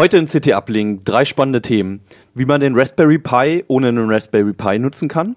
[0.00, 2.00] Heute in CT Uplink drei spannende Themen.
[2.32, 5.36] Wie man den Raspberry Pi ohne einen Raspberry Pi nutzen kann,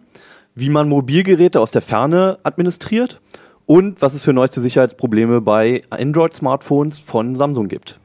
[0.56, 3.20] wie man Mobilgeräte aus der Ferne administriert
[3.66, 8.00] und was es für neueste Sicherheitsprobleme bei Android-Smartphones von Samsung gibt.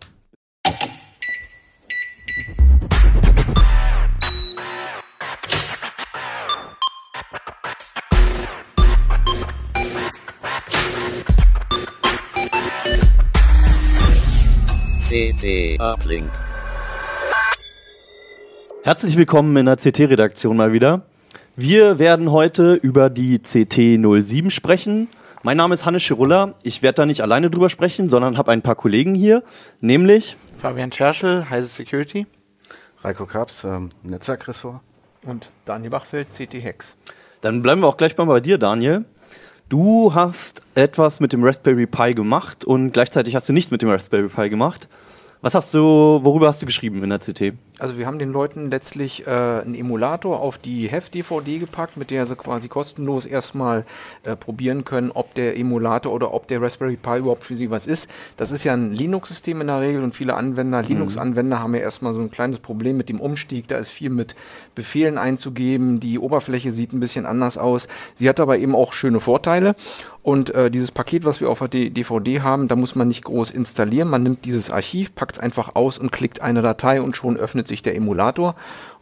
[15.08, 16.47] CT Uplink.
[18.88, 21.02] Herzlich willkommen in der CT-Redaktion mal wieder.
[21.56, 25.08] Wir werden heute über die CT07 sprechen.
[25.42, 26.54] Mein Name ist Hannes Schirulla.
[26.62, 29.42] Ich werde da nicht alleine drüber sprechen, sondern habe ein paar Kollegen hier,
[29.82, 32.26] nämlich Fabian Scherschel, Heise Security.
[33.02, 34.80] Reiko Kaps, ähm, Netzwerkressort.
[35.22, 36.96] Und Daniel Bachfeld, CT Hex.
[37.42, 39.04] Dann bleiben wir auch gleich mal bei dir, Daniel.
[39.68, 43.90] Du hast etwas mit dem Raspberry Pi gemacht und gleichzeitig hast du nicht mit dem
[43.90, 44.88] Raspberry Pi gemacht.
[45.40, 47.54] Was hast du, worüber hast du geschrieben in der CT?
[47.78, 52.26] Also wir haben den Leuten letztlich äh, einen Emulator auf die Heft-DVD gepackt, mit der
[52.26, 53.84] sie quasi kostenlos erstmal
[54.24, 57.86] äh, probieren können, ob der Emulator oder ob der Raspberry Pi überhaupt für sie was
[57.86, 58.08] ist.
[58.36, 60.88] Das ist ja ein Linux-System in der Regel und viele Anwender, mhm.
[60.88, 63.68] Linux-Anwender haben ja erstmal so ein kleines Problem mit dem Umstieg.
[63.68, 64.34] Da ist viel mit
[64.74, 67.86] Befehlen einzugeben, die Oberfläche sieht ein bisschen anders aus.
[68.16, 69.76] Sie hat aber eben auch schöne Vorteile
[70.22, 73.50] und äh, dieses Paket, was wir auf der DVD haben, da muss man nicht groß
[73.50, 74.08] installieren.
[74.08, 77.68] Man nimmt dieses Archiv, packt es einfach aus und klickt eine Datei und schon öffnet
[77.68, 78.54] sich der Emulator.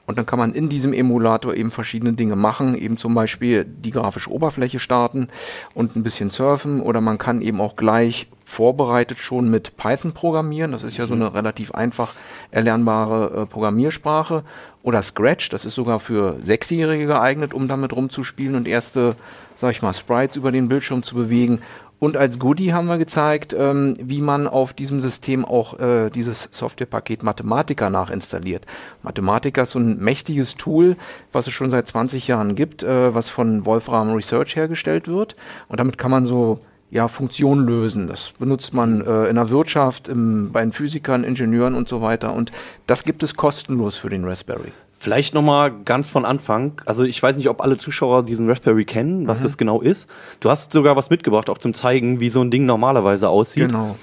[0.06, 3.90] Und dann kann man in diesem Emulator eben verschiedene Dinge machen, eben zum Beispiel die
[3.90, 5.28] grafische Oberfläche starten
[5.74, 10.70] und ein bisschen surfen oder man kann eben auch gleich vorbereitet schon mit Python programmieren.
[10.70, 12.14] Das ist ja so eine relativ einfach
[12.52, 14.44] erlernbare äh, Programmiersprache.
[14.84, 19.16] Oder Scratch, das ist sogar für Sechsjährige geeignet, um damit rumzuspielen und erste,
[19.56, 21.60] sag ich mal, Sprites über den Bildschirm zu bewegen.
[21.98, 26.50] Und als Goodie haben wir gezeigt, ähm, wie man auf diesem System auch äh, dieses
[26.52, 28.66] Softwarepaket Mathematica nachinstalliert.
[29.02, 30.96] Mathematica ist so ein mächtiges Tool,
[31.32, 35.36] was es schon seit 20 Jahren gibt, äh, was von Wolfram Research hergestellt wird.
[35.68, 38.08] Und damit kann man so ja, Funktionen lösen.
[38.08, 42.34] Das benutzt man äh, in der Wirtschaft, im, bei den Physikern, Ingenieuren und so weiter.
[42.34, 42.52] Und
[42.86, 44.72] das gibt es kostenlos für den Raspberry.
[44.98, 46.80] Vielleicht nochmal ganz von Anfang.
[46.86, 49.42] Also ich weiß nicht, ob alle Zuschauer diesen Raspberry kennen, was mhm.
[49.44, 50.08] das genau ist.
[50.40, 53.68] Du hast sogar was mitgebracht, auch zum Zeigen, wie so ein Ding normalerweise aussieht.
[53.68, 53.96] Genau.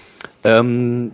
[0.44, 1.12] Ähm,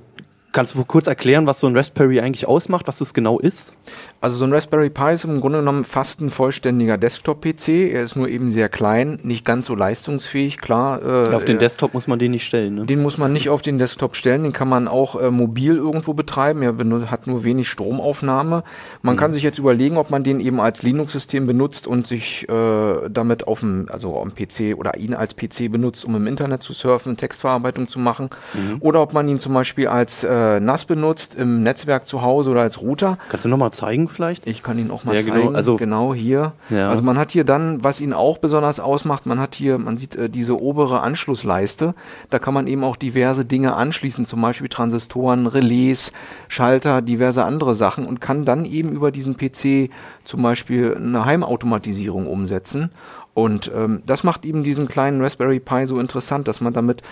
[0.51, 3.73] Kannst du kurz erklären, was so ein Raspberry eigentlich ausmacht, was das genau ist?
[4.19, 7.91] Also so ein Raspberry Pi ist im Grunde genommen fast ein vollständiger Desktop-PC.
[7.93, 11.03] Er ist nur eben sehr klein, nicht ganz so leistungsfähig, klar.
[11.03, 12.85] Äh, auf den äh, Desktop muss man den nicht stellen, ne?
[12.85, 16.13] Den muss man nicht auf den Desktop stellen, den kann man auch äh, mobil irgendwo
[16.13, 16.63] betreiben.
[16.63, 16.75] Er
[17.11, 18.63] hat nur wenig Stromaufnahme.
[19.03, 19.19] Man mhm.
[19.19, 23.47] kann sich jetzt überlegen, ob man den eben als Linux-System benutzt und sich äh, damit
[23.47, 27.17] auf dem, also am PC oder ihn als PC benutzt, um im Internet zu surfen,
[27.17, 28.31] Textverarbeitung zu machen.
[28.55, 28.77] Mhm.
[28.79, 32.61] Oder ob man ihn zum Beispiel als äh, NAS benutzt im Netzwerk zu Hause oder
[32.61, 33.17] als Router.
[33.29, 34.47] Kannst du nochmal zeigen vielleicht?
[34.47, 35.33] Ich kann ihn auch mal ja, genau.
[35.33, 35.47] zeigen.
[35.47, 36.53] Genau, also genau hier.
[36.69, 36.89] Ja.
[36.89, 40.15] Also man hat hier dann, was ihn auch besonders ausmacht, man hat hier, man sieht
[40.15, 41.93] äh, diese obere Anschlussleiste.
[42.29, 46.11] Da kann man eben auch diverse Dinge anschließen, zum Beispiel Transistoren, Relais,
[46.47, 49.91] Schalter, diverse andere Sachen und kann dann eben über diesen PC
[50.23, 52.91] zum Beispiel eine Heimautomatisierung umsetzen.
[53.33, 57.03] Und ähm, das macht eben diesen kleinen Raspberry Pi so interessant, dass man damit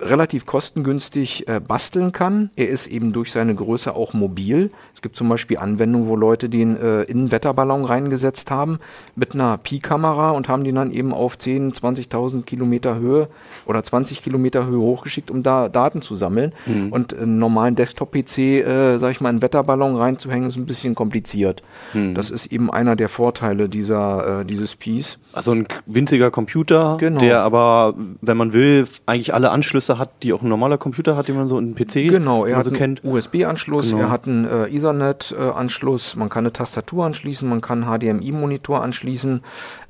[0.00, 2.50] relativ kostengünstig äh, basteln kann.
[2.56, 4.70] Er ist eben durch seine Größe auch mobil.
[4.94, 8.80] Es gibt zum Beispiel Anwendungen, wo Leute den äh, in einen Wetterballon reingesetzt haben
[9.14, 13.28] mit einer Pi-Kamera und haben den dann eben auf 10, 20.000 Kilometer Höhe
[13.66, 16.52] oder 20 Kilometer Höhe hochgeschickt, um da Daten zu sammeln.
[16.66, 16.92] Mhm.
[16.92, 21.62] Und einen normalen Desktop-PC, äh, sag ich mal, einen Wetterballon reinzuhängen, ist ein bisschen kompliziert.
[21.92, 22.14] Mhm.
[22.14, 25.18] Das ist eben einer der Vorteile dieser, äh, dieses Piece.
[25.32, 27.20] Also ein winziger Computer, genau.
[27.20, 31.28] der aber, wenn man will, eigentlich alle Anschlüsse hat, die auch ein normaler Computer hat,
[31.28, 33.04] den man so einen PC genau, er hat so einen kennt.
[33.04, 34.02] USB-Anschluss, genau.
[34.02, 39.42] er hat einen äh, Ethernet-Anschluss, man kann eine Tastatur anschließen, man kann HDMI-Monitor anschließen,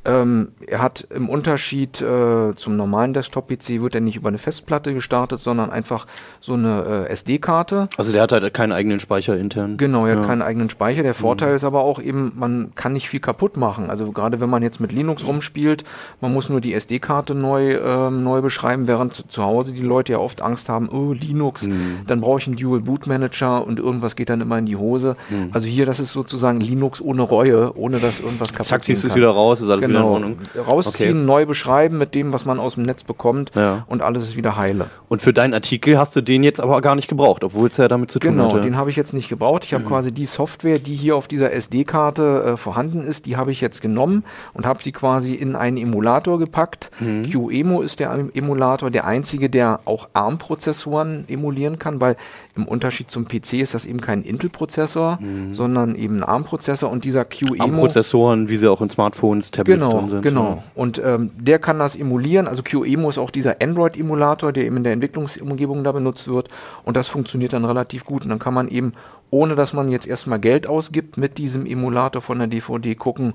[0.05, 4.93] ähm, er hat im Unterschied äh, zum normalen Desktop-PC wird er nicht über eine Festplatte
[4.93, 6.07] gestartet, sondern einfach
[6.41, 7.89] so eine äh, SD-Karte.
[7.97, 9.79] Also der hat halt keinen eigenen Speicher intern.
[9.79, 10.21] Genau, er ja.
[10.21, 11.03] hat keinen eigenen Speicher.
[11.03, 11.57] Der Vorteil mhm.
[11.57, 13.89] ist aber auch eben, man kann nicht viel kaputt machen.
[13.89, 15.85] Also gerade wenn man jetzt mit Linux rumspielt,
[16.21, 20.19] man muss nur die SD-Karte neu, äh, neu beschreiben, während zu Hause die Leute ja
[20.19, 22.01] oft Angst haben, oh, Linux, mhm.
[22.07, 25.15] dann brauche ich einen Dual Boot Manager und irgendwas geht dann immer in die Hose.
[25.31, 25.49] Mhm.
[25.53, 29.09] Also hier, das ist sozusagen Linux ohne Reue, ohne dass irgendwas kaputt Zack, ziehst du
[29.09, 30.13] es wieder raus, ist alles genau wieder Genau.
[30.13, 30.37] Ordnung.
[30.67, 31.25] Rausziehen, Okay.
[31.27, 33.85] neu beschreiben mit dem, was man aus dem Netz bekommt Ja.
[33.89, 34.87] und alles ist wieder heile.
[35.09, 37.89] Und für deinen Artikel hast du den jetzt aber gar nicht gebraucht, obwohl es ja
[37.89, 38.61] damit zu tun Genau, hatte.
[38.61, 39.65] den habe ich jetzt nicht gebraucht.
[39.65, 43.53] Ich habe quasi die Software, die hier auf dieser SD-Karte äh, vorhanden ist, die habe
[43.53, 46.91] ich jetzt genommen und habe sie quasi in einen Emulator gepackt.
[46.99, 50.09] QEMU ist der Em- Emulator, der einzige, der auch
[50.55, 52.17] ARM-Prozessoren emulieren kann, weil
[52.57, 55.19] im Unterschied zum PC ist das eben kein Intel-Prozessor,
[55.53, 59.84] sondern eben ein ARM-Prozessor und dieser QEMU Am Prozessoren, wie sie auch in Smartphones, Tablets
[59.91, 60.23] Genau, sind.
[60.23, 60.63] genau.
[60.75, 62.49] Und ähm, der kann das emulieren.
[62.49, 66.49] Also QEMU ist auch dieser Android-Emulator, der eben in der Entwicklungsumgebung da benutzt wird.
[66.85, 68.23] Und das funktioniert dann relativ gut.
[68.23, 68.93] Und dann kann man eben,
[69.31, 73.35] ohne dass man jetzt erstmal Geld ausgibt, mit diesem Emulator von der DVD gucken,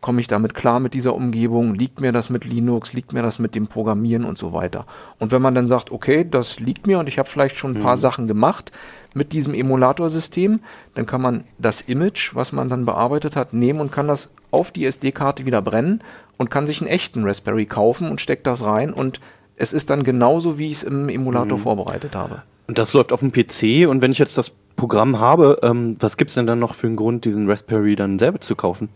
[0.00, 3.38] komme ich damit klar mit dieser Umgebung, liegt mir das mit Linux, liegt mir das
[3.38, 4.86] mit dem Programmieren und so weiter.
[5.18, 7.82] Und wenn man dann sagt, okay, das liegt mir und ich habe vielleicht schon ein
[7.82, 8.72] paar Sachen gemacht
[9.14, 10.60] mit diesem Emulatorsystem,
[10.94, 14.70] dann kann man das Image, was man dann bearbeitet hat, nehmen und kann das auf
[14.70, 16.02] die SD-Karte wieder brennen
[16.36, 19.20] und kann sich einen echten Raspberry kaufen und steckt das rein und
[19.56, 22.42] es ist dann genauso, wie ich es im Emulator vorbereitet habe.
[22.66, 26.16] Und das läuft auf dem PC und wenn ich jetzt das Programm habe, ähm, was
[26.16, 28.88] gibt's denn dann noch für einen Grund, diesen Raspberry dann selber zu kaufen?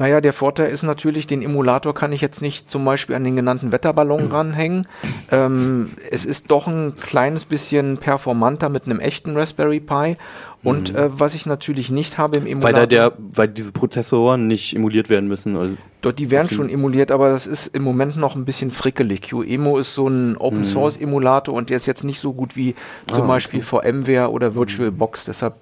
[0.00, 3.36] Naja, der Vorteil ist natürlich, den Emulator kann ich jetzt nicht zum Beispiel an den
[3.36, 4.88] genannten Wetterballon ranhängen.
[5.30, 10.16] Ähm, es ist doch ein kleines bisschen performanter mit einem echten Raspberry Pi.
[10.62, 14.46] Und äh, was ich natürlich nicht habe im Weil Emulator, da der, weil diese Prozessoren
[14.46, 15.54] nicht emuliert werden müssen.
[15.54, 19.20] Also, dort die werden schon emuliert, aber das ist im Moment noch ein bisschen frickelig.
[19.20, 22.74] QEMU ist so ein Open Source Emulator und der ist jetzt nicht so gut wie
[23.06, 25.26] zum Ah, Beispiel VMware oder VirtualBox.
[25.26, 25.56] Deshalb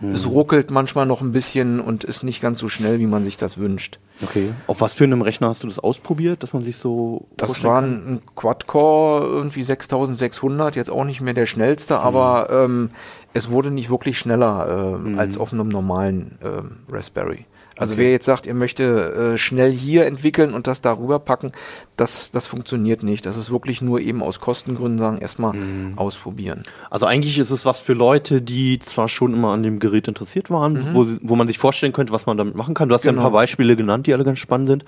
[0.00, 3.36] es ruckelt manchmal noch ein bisschen und ist nicht ganz so schnell, wie man sich
[3.36, 3.98] das wünscht.
[4.22, 4.52] okay.
[4.66, 7.82] Auf was für einem Rechner hast du das ausprobiert, dass man sich so Das war
[7.82, 12.90] ein Quad-Core, irgendwie 6600, jetzt auch nicht mehr der schnellste, aber ähm,
[13.34, 17.46] es wurde nicht wirklich schneller ähm, als auf einem normalen ähm, Raspberry.
[17.78, 18.02] Also Okay.
[18.02, 21.52] wer jetzt sagt, er möchte äh, schnell hier entwickeln und das darüber packen,
[21.96, 23.24] das, das funktioniert nicht.
[23.26, 25.54] Das ist wirklich nur eben aus Kostengründen sagen, erstmal
[25.96, 26.64] ausprobieren.
[26.90, 30.50] Also eigentlich ist es was für Leute, die zwar schon immer an dem Gerät interessiert
[30.50, 32.88] waren, wo, sie- wo man sich vorstellen könnte, was man damit machen kann.
[32.88, 33.22] Du hast ja Genau.
[33.22, 34.84] ein paar Beispiele genannt, die alle ganz spannend sind.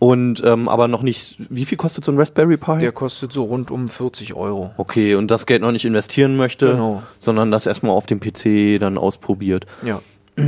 [0.00, 2.78] Und ähm, aber noch nicht, wie viel kostet so ein Raspberry Pi?
[2.78, 4.70] Der kostet so rund um 40 Euro.
[4.76, 7.02] Okay, und das Geld noch nicht investieren möchte, Genau.
[7.18, 9.66] sondern das erstmal auf dem PC dann ausprobiert.
[9.82, 10.00] Ja.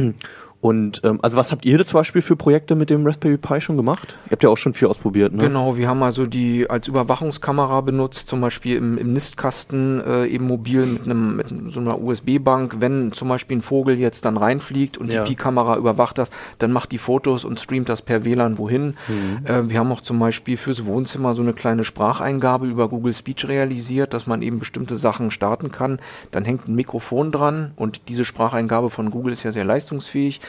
[0.61, 3.79] Und ähm, also was habt ihr zum Beispiel für Projekte mit dem Raspberry Pi schon
[3.79, 4.19] gemacht?
[4.27, 5.45] Ihr habt ja auch schon viel ausprobiert, ne?
[5.45, 10.47] Genau, wir haben also die als Überwachungskamera benutzt, zum Beispiel im, im Nistkasten äh, eben
[10.47, 12.77] mobil mit einem mit so einer USB-Bank.
[12.81, 15.25] Wenn zum Beispiel ein Vogel jetzt dann reinfliegt und Ja.
[15.25, 16.29] die Pi-Kamera überwacht das,
[16.59, 18.97] dann macht die Fotos und streamt das per WLAN wohin.
[19.45, 23.49] Äh, wir haben auch zum Beispiel fürs Wohnzimmer so eine kleine Spracheingabe über Google Speech
[23.49, 26.01] realisiert, dass man eben bestimmte Sachen starten kann.
[26.33, 30.43] Dann hängt ein Mikrofon dran und diese Spracheingabe von Google ist ja sehr leistungsfähig.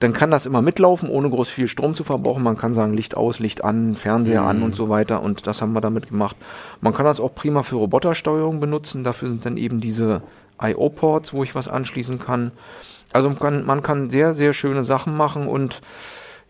[0.00, 2.42] Dann kann das immer mitlaufen, ohne groß viel Strom zu verbrauchen.
[2.42, 5.22] Man kann sagen, Licht aus, Licht an, Fernseher an und so weiter.
[5.22, 6.36] Und das haben wir damit gemacht.
[6.80, 9.04] Man kann das auch prima für Robotersteuerung benutzen.
[9.04, 10.22] Dafür sind dann eben diese
[10.62, 12.50] IO-Ports, wo ich was anschließen kann.
[13.12, 15.82] Also man kann, man kann sehr, sehr schöne Sachen machen und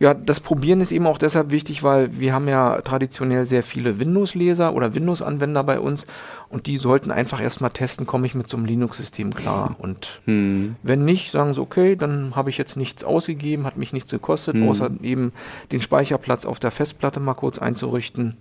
[0.01, 3.99] ja, das Probieren ist eben auch deshalb wichtig, weil wir haben ja traditionell sehr viele
[3.99, 6.07] Windows-Leser oder Windows-Anwender bei uns
[6.49, 9.75] und die sollten einfach erstmal testen, komme ich mit so einem Linux-System klar.
[9.77, 10.75] Und Hm.
[10.81, 14.55] wenn nicht, sagen sie, okay, dann habe ich jetzt nichts ausgegeben, hat mich nichts gekostet,
[14.55, 14.69] Mhm.
[14.69, 15.33] außer eben
[15.71, 18.37] den Speicherplatz auf der Festplatte mal kurz einzurichten.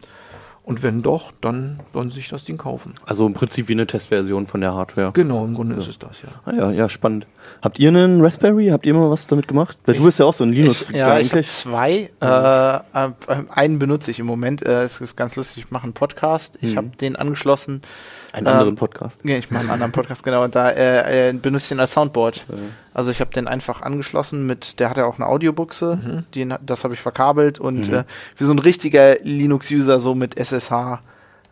[0.62, 2.92] Und wenn doch, dann sollen sie sich das Ding kaufen.
[3.04, 5.10] Also im Prinzip wie eine Testversion von der Hardware.
[5.12, 6.28] Genau, im Grunde ist es das, ja.
[6.44, 7.26] Ah ja, ja, spannend.
[7.62, 8.68] Habt ihr einen Raspberry?
[8.68, 9.78] Habt ihr mal was damit gemacht?
[9.86, 12.10] Weil du bist ja auch so ein linux Ich, ja, ich habe zwei.
[12.20, 12.26] Äh,
[12.76, 12.80] äh,
[13.50, 14.64] einen benutze ich im Moment.
[14.64, 15.64] Äh, es ist ganz lustig.
[15.64, 16.56] Ich mache einen Podcast.
[16.60, 16.76] Ich Mhm.
[16.76, 17.82] habe den angeschlossen.
[18.32, 19.18] Einen ähm, anderen Podcast.
[19.24, 20.44] Ja, ich mache einen anderen Podcast, genau.
[20.44, 22.46] Und da äh, äh, benutze ich den als Soundboard.
[22.94, 26.84] Also ich habe den einfach angeschlossen mit, der hat ja auch eine Audiobuchse, den, das
[26.84, 27.94] habe ich verkabelt und Mhm.
[27.94, 28.04] äh,
[28.36, 31.00] wie so ein richtiger Linux-User so mit SSH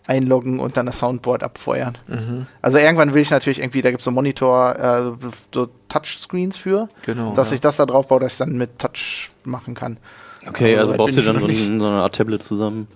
[0.07, 1.99] einloggen und dann das Soundboard abfeuern.
[2.63, 4.77] Also irgendwann will ich natürlich irgendwie, da gibt es so Monitor,
[5.21, 7.35] äh, so Touchscreens für, Genau.
[7.35, 7.57] dass ja.
[7.57, 9.99] ich das da drauf baue, dass ich dann mit Touch machen kann.
[10.47, 12.87] Okay, also soweit baust du dann so, ein, so eine Art Tablet zusammen.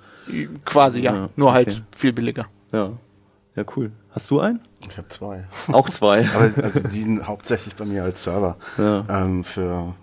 [0.64, 1.14] Quasi, ja.
[1.14, 1.56] Ja, Nur okay.
[1.56, 2.46] halt viel billiger.
[2.72, 2.92] Ja.
[3.54, 3.92] Ja, cool.
[4.10, 4.60] Hast du einen?
[4.88, 5.44] Ich habe zwei.
[5.72, 6.26] Auch zwei.
[6.34, 8.56] Aber also die sind hauptsächlich bei mir als Server.
[8.78, 9.04] ja.
[9.08, 9.94] Ähm, für,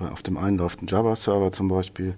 [0.00, 2.14] äh, auf dem einen läuft ein Java-Server zum Beispiel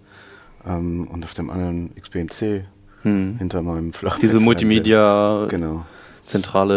[0.66, 2.64] ähm, und auf dem anderen XBMC
[3.02, 3.36] Hm.
[3.38, 4.18] hinter meinem Flach.
[4.18, 5.84] Diese Multimedia Genau.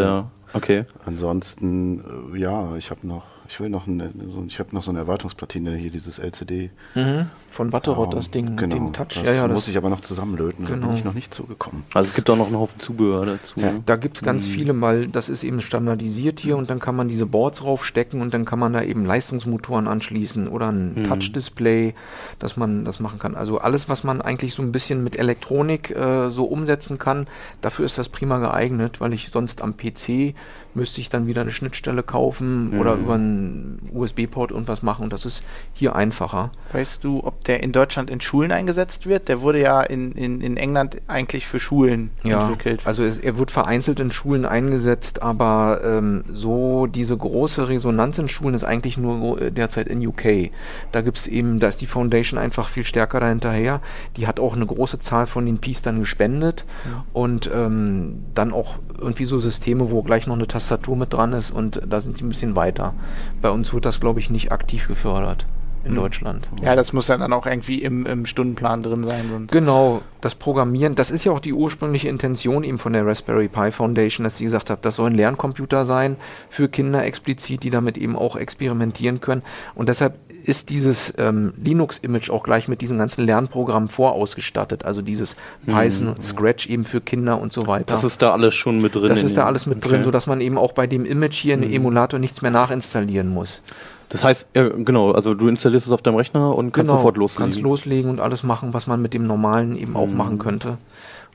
[0.02, 0.32] Ja.
[0.54, 0.86] Okay.
[1.06, 4.92] Ansonsten, äh, ja, ich habe noch, ich will noch, eine, so, ich habe noch so
[4.92, 6.70] eine Erweiterungsplatine hier, dieses LCD.
[6.94, 7.26] Mhm.
[7.50, 9.08] Von Watterott, Ähm, das Ding, genau, den Touch.
[9.16, 10.88] Das ja, ja, muss das, ich aber noch zusammenlöten, da Genau.
[10.88, 11.84] bin ich noch nicht zugekommen.
[11.96, 13.60] Also es gibt auch noch einen Haufen Zubehör dazu.
[13.60, 13.74] Ja.
[13.88, 17.08] Da gibt es ganz viele, weil das ist eben standardisiert hier und dann kann man
[17.10, 21.96] diese Boards raufstecken und dann kann man da eben Leistungsmotoren anschließen oder ein Touch-Display,
[22.38, 23.36] dass man das machen kann.
[23.36, 27.26] Also alles, was man eigentlich so ein bisschen mit Elektronik äh, so umsetzen kann,
[27.62, 30.36] dafür ist das prima geeignet, weil ich sonst am PC
[30.80, 35.26] müsste ich dann wieder eine Schnittstelle kaufen oder über einen USB-Port irgendwas machen und das
[35.26, 35.44] ist
[35.74, 36.52] hier einfacher.
[36.72, 39.28] Weißt du, ob der in Deutschland in Schulen eingesetzt wird?
[39.28, 42.88] Der wurde ja in, in, in England eigentlich für Schulen Ja, entwickelt.
[42.88, 48.30] also es, er wird vereinzelt in Schulen eingesetzt, aber ähm, so diese große Resonanz in
[48.30, 50.52] Schulen ist eigentlich nur äh, derzeit in UK.
[50.92, 53.82] Da gibt's eben, da ist die Foundation einfach viel stärker dahinterher.
[54.18, 56.66] Die hat auch eine große Zahl von den Ps dann gespendet
[57.14, 61.52] und ähm, dann auch irgendwie so Systeme, wo gleich noch eine Tastatur mit dran ist
[61.52, 62.94] und da sind sie ein bisschen weiter.
[63.42, 65.46] Bei uns wird das, glaube ich, nicht aktiv gefördert
[65.84, 66.48] in Deutschland.
[66.62, 69.26] Ja, das muss ja dann auch irgendwie im, im Stundenplan drin sein.
[69.30, 69.52] Sonst.
[69.52, 73.72] Genau, das Programmieren, das ist ja auch die ursprüngliche Intention eben von der Raspberry Pi
[73.72, 76.18] Foundation, dass sie gesagt hat, das soll ein Lerncomputer sein
[76.50, 79.42] für Kinder explizit, die damit eben auch experimentieren können.
[79.74, 84.86] Und deshalb ist dieses ähm, Linux-Image auch gleich mit diesen ganzen Lernprogrammen vorausgestattet.
[84.86, 87.86] Also dieses Python, Scratch eben für Kinder und so weiter.
[87.94, 89.10] Das ist da alles schon mit drin.
[89.10, 89.90] das ist da alles mit Okay.
[89.90, 93.62] drin, sodass man eben auch bei dem Image hier in Emulator nichts mehr nachinstallieren muss.
[94.10, 97.44] Das heißt, ja, genau, also du installierst es auf deinem Rechner und kannst sofort loslegen.
[97.46, 100.78] Kannst loslegen und alles machen, was man mit dem normalen eben auch machen könnte.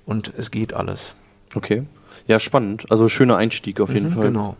[0.06, 1.14] Und es geht alles.
[1.54, 1.84] Okay.
[2.26, 2.86] Ja, spannend.
[2.90, 4.26] Also schöner Einstieg auf jeden Mhm, Fall.
[4.26, 4.56] Genau.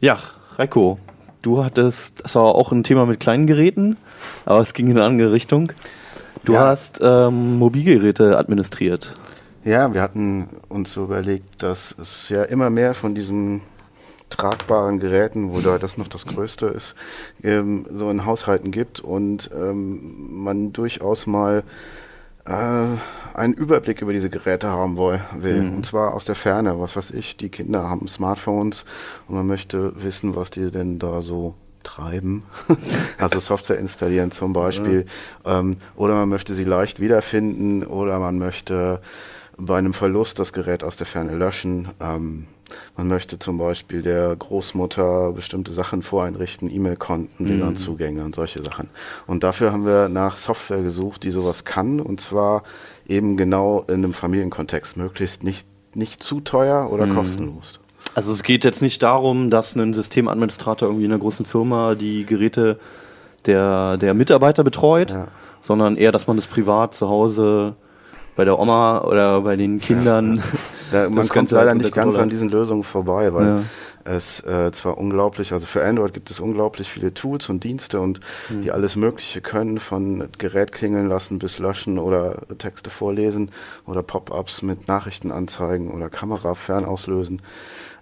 [0.00, 0.18] Ja,
[0.56, 0.98] Reiko,
[1.42, 3.96] du hattest, das war auch ein Thema mit kleinen Geräten,
[4.44, 5.72] aber es ging in eine andere Richtung.
[6.44, 6.68] Du Ja.
[6.68, 9.14] hast ähm, Mobilgeräte administriert.
[9.64, 13.60] Ja, wir hatten uns so überlegt, dass es ja immer mehr von diesen
[14.30, 16.94] tragbaren Geräten, wo da das noch das Größte ist,
[17.42, 21.62] ähm, so in Haushalten gibt und ähm, man durchaus mal
[22.50, 25.60] einen Überblick über diese Geräte haben will.
[25.60, 26.80] Und zwar aus der Ferne.
[26.80, 28.84] Was weiß ich, die Kinder haben Smartphones
[29.28, 32.42] und man möchte wissen, was die denn da so treiben.
[33.18, 35.06] also Software installieren zum Beispiel.
[35.44, 39.00] Ähm, oder man möchte sie leicht wiederfinden oder man möchte
[39.56, 41.88] bei einem Verlust das Gerät aus der Ferne löschen.
[42.00, 42.46] Ähm,
[42.96, 48.88] man möchte zum Beispiel der Großmutter bestimmte Sachen voreinrichten, E-Mail-Konten, WLAN-Zugänge und solche Sachen.
[49.26, 52.62] Und dafür haben wir nach Software gesucht, die sowas kann und zwar
[53.06, 57.80] eben genau in einem Familienkontext, möglichst nicht, nicht zu teuer oder kostenlos.
[58.14, 62.24] Also es geht jetzt nicht darum, dass ein Systemadministrator irgendwie in einer großen Firma die
[62.24, 62.78] Geräte
[63.46, 65.28] der, der Mitarbeiter betreut, Ja.
[65.62, 67.74] sondern eher, dass man das privat zu Hause
[68.36, 70.42] bei der Oma oder bei den Kindern.
[70.92, 73.62] Ja, man kommt Ganze leider nicht ganz an diesen Lösungen vorbei, weil Ja.
[74.04, 78.20] es äh, zwar unglaublich, also für Android gibt es unglaublich viele Tools und Dienste und
[78.48, 78.62] Hm.
[78.62, 83.50] die alles Mögliche können, von Gerät klingeln lassen bis löschen oder Texte vorlesen
[83.86, 87.42] oder Pop-ups mit Nachrichten anzeigen oder Kamera fernauslösen.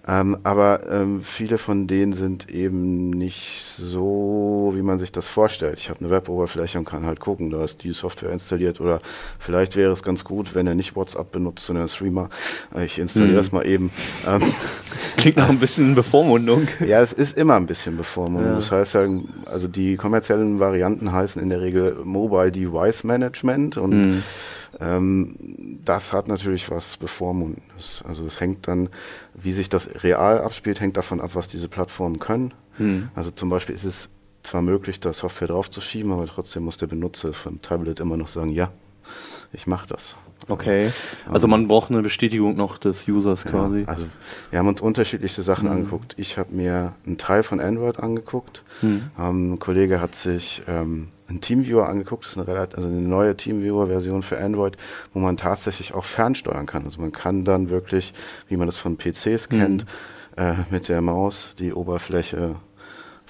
[0.07, 5.79] Ähm, aber ähm, viele von denen sind eben nicht so, wie man sich das vorstellt.
[5.81, 9.01] Ich habe eine Web-Oberfläche und kann halt gucken, da ist die Software installiert oder
[9.39, 12.31] vielleicht wäre es ganz gut, wenn er nicht WhatsApp benutzt, sondern Streamer.
[12.75, 13.37] Äh, Ich installiere Mhm.
[13.37, 13.91] das mal eben.
[14.27, 14.41] Ähm,
[15.19, 16.69] Klingt nach ein bisschen Bevormundung.
[16.87, 18.51] ja, es ist immer ein bisschen Bevormundung.
[18.51, 18.57] Ja.
[18.57, 19.07] Das heißt ja,
[19.47, 24.23] also die kommerziellen Varianten heißen in der Regel Mobile Device Management und Mhm.
[24.81, 28.03] Ähm, das hat natürlich was Bevormundendes.
[28.07, 28.89] Also es hängt dann,
[29.35, 32.55] wie sich das real abspielt, hängt davon ab, was diese Plattformen können.
[32.79, 33.09] Mhm.
[33.15, 34.09] Also zum Beispiel ist es
[34.43, 38.51] zwar möglich, da Software draufzuschieben, aber trotzdem muss der Benutzer von Tablet immer noch sagen,
[38.51, 38.71] ja,
[39.53, 40.17] ich mache das.
[40.49, 40.91] Okay.
[41.31, 43.81] Also man braucht eine Bestätigung noch des Users quasi.
[43.81, 44.07] Ja, also
[44.51, 46.15] wir haben uns unterschiedlichste Sachen angeguckt.
[46.17, 48.63] Ich habe mir einen Teil von Android angeguckt.
[48.81, 49.11] Mhm.
[49.19, 52.25] Ähm, ein Kollege hat sich ähm, einen Teamviewer angeguckt.
[52.25, 54.77] Das ist eine, relativ, also eine neue Teamviewer-Version für Android,
[55.13, 56.85] wo man tatsächlich auch fernsteuern kann.
[56.85, 58.15] Also man kann dann wirklich,
[58.49, 59.85] wie man das von PCs kennt,
[60.37, 62.55] äh, mit der Maus die Oberfläche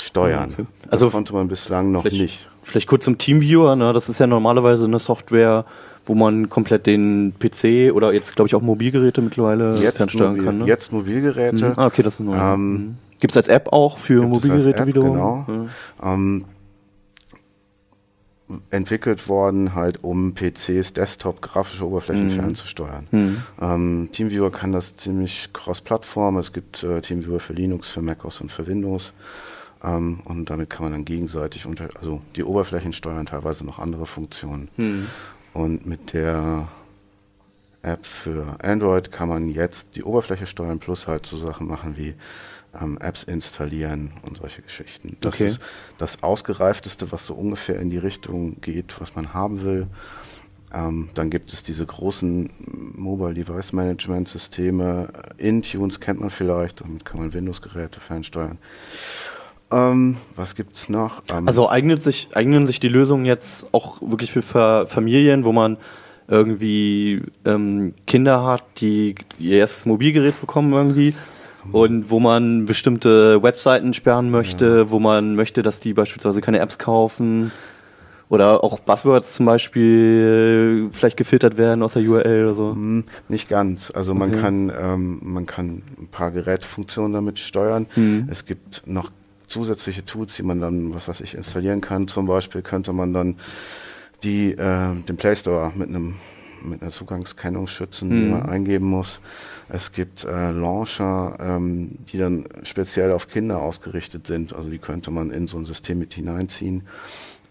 [0.00, 0.52] steuern.
[0.52, 0.66] Okay.
[0.90, 2.48] Also Also konnte man bislang noch nicht.
[2.62, 3.92] Vielleicht kurz zum Teamviewer, ne?
[3.94, 5.64] das ist ja normalerweise eine Software,
[6.08, 10.58] wo man komplett den PC oder jetzt glaube ich auch Mobilgeräte mittlerweile fernsteuern mobil, kann.
[10.58, 10.66] Ne?
[10.66, 11.66] jetzt Mobilgeräte.
[11.66, 11.72] Mhm.
[11.76, 12.36] Ah, okay, das ist neu.
[12.36, 12.94] Ähm, Mhm.
[13.20, 15.12] Gibt es als App auch für Mobilgeräte App, wiederum?
[15.12, 15.68] genau.
[16.02, 16.14] Ja.
[16.14, 16.44] ähm,
[18.70, 22.30] entwickelt worden, halt um PCs, Desktop, grafische Oberflächen Mhm.
[22.30, 23.06] fernzusteuern.
[23.10, 23.36] Mhm.
[23.60, 26.38] Ähm, Teamviewer kann das ziemlich cross-Plattform.
[26.38, 29.12] Es gibt äh, Teamviewer für Linux, für macOS und für Windows.
[29.84, 34.06] Ähm, und damit kann man dann gegenseitig unter, also die Oberflächen steuern, teilweise noch andere
[34.06, 34.68] Funktionen.
[34.78, 35.06] Mhm.
[35.58, 36.68] Und mit der
[37.82, 42.14] App für Android kann man jetzt die Oberfläche steuern, plus halt so Sachen machen wie
[42.80, 45.16] ähm, Apps installieren und solche Geschichten.
[45.20, 45.46] Das Okay.
[45.46, 45.60] ist
[45.98, 49.88] das Ausgereifteste, was so ungefähr in die Richtung geht, was man haben will.
[50.72, 52.50] Ähm, dann gibt es diese großen
[52.94, 55.08] Mobile Device Management Systeme.
[55.38, 58.58] Intunes kennt man vielleicht, damit kann man Windows-Geräte fernsteuern.
[59.70, 61.22] Ähm, was gibt's noch?
[61.28, 65.52] Ähm, Also eignet sich, eignen sich die Lösungen jetzt auch wirklich für Fa Familien, wo
[65.52, 65.76] man
[66.26, 71.14] irgendwie ähm, Kinder hat, die ihr erstes Mobilgerät bekommen irgendwie
[71.72, 76.78] und wo man bestimmte Webseiten sperren möchte, wo man möchte, dass die beispielsweise keine Apps
[76.78, 77.50] kaufen
[78.30, 82.72] oder auch Buzzwords zum Beispiel vielleicht gefiltert werden aus der URL oder so.
[82.72, 83.90] Hm, Nicht ganz.
[83.90, 84.40] Also man Okay.
[84.40, 87.86] kann ähm, man kann ein paar Gerätefunktionen damit steuern.
[87.96, 88.28] Mhm.
[88.30, 89.10] Es gibt noch
[89.48, 92.06] zusätzliche Tools, die man dann, was weiß ich, installieren kann.
[92.08, 93.36] Zum Beispiel könnte man dann
[94.22, 96.16] die äh, den Play Store mit einem
[96.60, 98.30] mit einer Zugangskennung schützen, die Mhm.
[98.30, 99.20] man eingeben muss.
[99.68, 104.52] Es gibt äh, Launcher, ähm, die dann speziell auf Kinder ausgerichtet sind.
[104.52, 106.82] Also die könnte man in so ein System mit hineinziehen,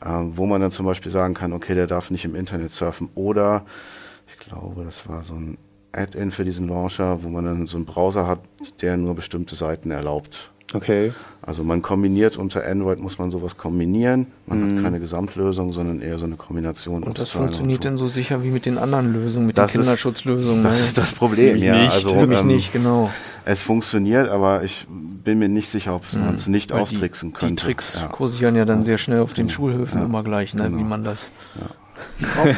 [0.03, 3.07] äh, wo man dann zum Beispiel sagen kann, okay, der darf nicht im Internet surfen
[3.15, 3.65] oder
[4.27, 5.57] ich glaube, das war so ein
[5.93, 8.39] Add-in für diesen Launcher, wo man dann so einen Browser hat,
[8.81, 10.51] der nur bestimmte Seiten erlaubt.
[10.73, 11.13] Okay.
[11.41, 14.27] Also man kombiniert unter Android muss man sowas kombinieren.
[14.47, 14.75] Man Mhm.
[14.77, 17.03] hat keine Gesamtlösung, sondern eher so eine Kombination.
[17.03, 19.79] Und das funktioniert und dann so sicher wie mit den anderen Lösungen, mit Das den
[19.79, 20.63] ist- Kinderschutzlösungen.
[20.63, 20.83] Das ne?
[20.83, 21.77] ist das Problem, Für mich ja.
[21.83, 21.93] nicht.
[21.93, 23.09] Also Für mich ähm, nicht, genau.
[23.45, 27.35] Es funktioniert, aber ich bin mir nicht sicher, ob man es nicht Weil austricksen die,
[27.35, 27.55] könnte.
[27.55, 28.07] Die Tricks Ja.
[28.07, 29.55] kursieren ja dann sehr schnell auf den Genau.
[29.55, 30.05] Schulhöfen Ja.
[30.05, 30.63] immer gleich, ne?
[30.63, 30.79] Genau.
[30.79, 31.31] wie man das.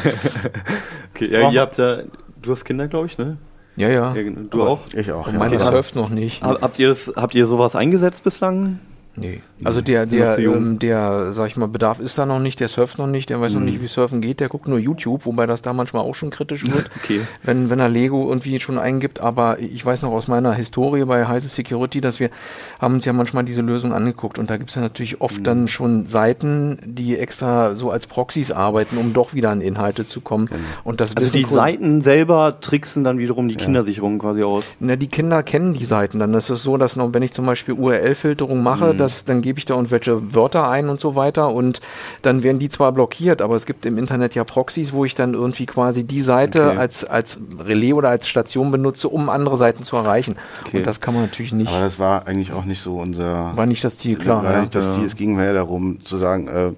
[1.14, 2.02] Okay, ja, ihr habt da,
[2.42, 3.36] du hast Kinder, glaube ich, ne?
[3.80, 4.14] Ja, ja.
[4.50, 4.80] Du auch?
[4.94, 5.26] Ich auch.
[5.26, 5.38] Und ja.
[5.38, 6.42] meine surft noch nicht.
[6.42, 8.78] Hab- Habt ihr das, habt ihr sowas eingesetzt bislang?
[9.20, 9.40] Nee.
[9.62, 12.68] Also der, noch der, ähm, der, sag ich mal, Bedarf ist da noch nicht, der
[12.68, 13.66] surft noch nicht, der weiß noch Mhm.
[13.66, 16.64] nicht, wie Surfen geht, der guckt nur YouTube, wobei das da manchmal auch schon kritisch
[16.66, 17.20] wird, Okay.
[17.42, 19.20] wenn, wenn er Lego irgendwie schon eingibt.
[19.20, 22.30] Aber ich weiß noch aus meiner Historie bei Heise Security, dass wir
[22.78, 25.44] haben uns ja manchmal diese Lösung angeguckt und da gibt's ja natürlich oft Mhm.
[25.44, 30.22] dann schon Seiten, die extra so als Proxys arbeiten, um doch wieder an Inhalte zu
[30.22, 30.48] kommen.
[30.84, 34.64] Und das Also die Seiten selber tricksen dann wiederum die Kindersicherung quasi aus.
[34.80, 36.32] Na, die Kinder kennen die Seiten dann.
[36.32, 39.64] Das ist so, dass noch, wenn ich zum Beispiel URL-Filterung mache, das, dann gebe ich
[39.64, 41.80] da irgendwelche Wörter ein und so weiter und
[42.22, 45.34] dann werden die zwar blockiert, aber es gibt im Internet ja Proxys, wo ich dann
[45.34, 46.78] irgendwie quasi die Seite Okay.
[46.78, 50.36] als, als Relais oder als Station benutze, um andere Seiten zu erreichen.
[50.64, 50.78] Okay.
[50.78, 51.70] Und das kann man natürlich nicht.
[51.70, 53.56] Aber das war eigentlich auch nicht so unser.
[53.56, 54.44] War nicht das Ziel, klar.
[54.44, 54.60] War ja.
[54.60, 55.04] nicht das Ziel.
[55.04, 56.72] Es ging mehr darum zu sagen, äh,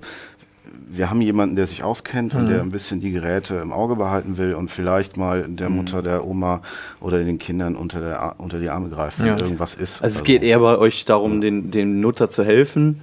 [0.95, 2.49] wir haben jemanden, der sich auskennt und Mhm.
[2.49, 5.77] der ein bisschen die Geräte im Auge behalten will und vielleicht mal der Mhm.
[5.77, 6.61] Mutter, der Oma
[7.01, 9.39] oder den Kindern unter, der, unter die Arme greift, wenn Ja.
[9.39, 10.03] irgendwas ist.
[10.03, 13.03] Also es geht eher bei euch darum, den, dem Nutzer zu helfen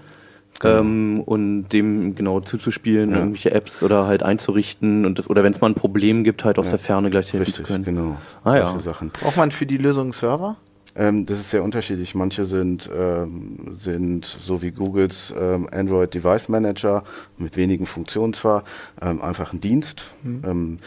[0.63, 3.17] ähm, und dem genau zuzuspielen, Ja.
[3.19, 6.59] irgendwelche Apps oder halt einzurichten und das, oder wenn es mal ein Problem gibt, halt
[6.59, 6.71] aus Ja.
[6.71, 7.85] der Ferne gleich helfen zu Richtig, können.
[7.85, 8.17] genau.
[8.43, 8.67] Ah, ja.
[8.67, 9.11] Solche Sachen.
[9.21, 10.57] Braucht man für die Lösung einen Server?
[10.95, 12.15] Ähm, das ist sehr unterschiedlich.
[12.15, 17.03] Manche sind, ähm, sind so wie Googles ähm, Android Device Manager
[17.37, 18.63] mit wenigen Funktionen zwar,
[19.01, 20.11] ähm, einfach ein Dienst.
[20.25, 20.77] Ähm,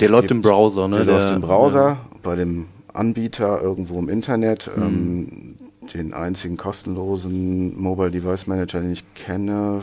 [0.00, 0.96] Der läuft gibt- im Browser, ne?
[0.98, 1.98] Der, läuft im Browser, ja.
[2.22, 4.70] bei dem Anbieter irgendwo im Internet.
[4.76, 4.82] Mhm.
[4.82, 5.54] Ähm,
[5.92, 9.82] den einzigen kostenlosen Mobile Device Manager, den ich kenne,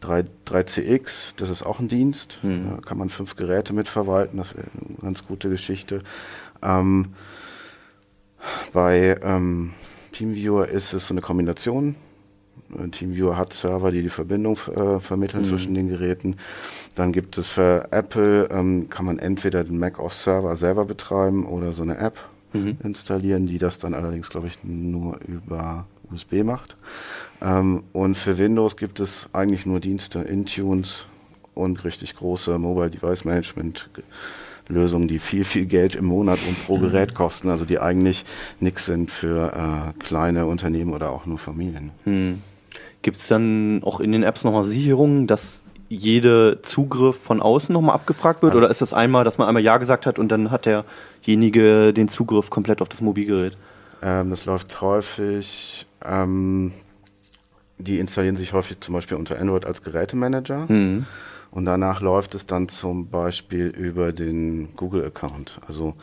[0.00, 2.40] 3, 3CX, das ist auch ein Dienst.
[2.42, 2.70] Mhm.
[2.70, 6.00] Da kann man fünf Geräte mitverwalten, das wäre eine ganz gute Geschichte.
[6.62, 7.10] Ähm,
[8.72, 9.72] bei ähm,
[10.12, 11.94] TeamViewer ist es so eine Kombination.
[12.78, 15.48] Äh, TeamViewer hat Server, die die Verbindung äh, vermitteln Mhm.
[15.48, 16.36] zwischen den Geräten.
[16.94, 21.44] Dann gibt es für Apple, ähm, kann man entweder den Mac OS Server selber betreiben
[21.46, 22.18] oder so eine App
[22.52, 22.78] Mhm.
[22.82, 26.76] installieren, die das dann allerdings, glaube ich, nur über USB macht.
[27.40, 31.04] Ähm, und für Windows gibt es eigentlich nur Dienste, Intunes
[31.54, 33.88] und richtig große Mobile Device Management
[34.70, 38.24] Lösungen, die viel, viel Geld im Monat und pro Gerät kosten, also die eigentlich
[38.60, 41.90] nichts sind für äh, kleine Unternehmen oder auch nur Familien.
[42.04, 42.42] Hm.
[43.02, 47.94] Gibt es dann auch in den Apps nochmal Sicherungen, dass jede Zugriff von außen nochmal
[47.94, 48.52] abgefragt wird?
[48.52, 51.92] Also- oder ist das einmal, dass man einmal Ja gesagt hat und dann hat derjenige
[51.92, 53.54] den Zugriff komplett auf das Mobilgerät?
[54.02, 56.72] Ähm, das läuft häufig, ähm,
[57.78, 60.68] die installieren sich häufig zum Beispiel unter Android als Gerätemanager.
[60.68, 61.06] Hm.
[61.50, 65.60] Und danach läuft es dann zum Beispiel über den Google-Account.
[65.66, 65.94] Also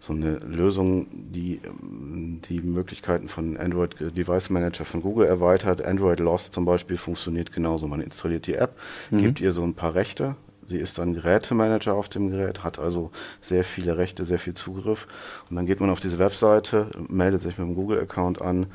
[0.00, 5.80] so eine Lösung, die ähm, die Möglichkeiten von Android Device Manager von Google erweitert.
[5.84, 7.86] Android Lost zum Beispiel funktioniert genauso.
[7.86, 8.76] Man installiert die App,
[9.10, 10.34] gibt ihr so ein paar Rechte.
[10.68, 15.06] Sie ist dann Gerätemanager auf dem Gerät, hat also sehr viele Rechte, sehr viel Zugriff.
[15.48, 18.66] Und dann geht man auf diese Webseite, meldet sich mit dem Google-Account an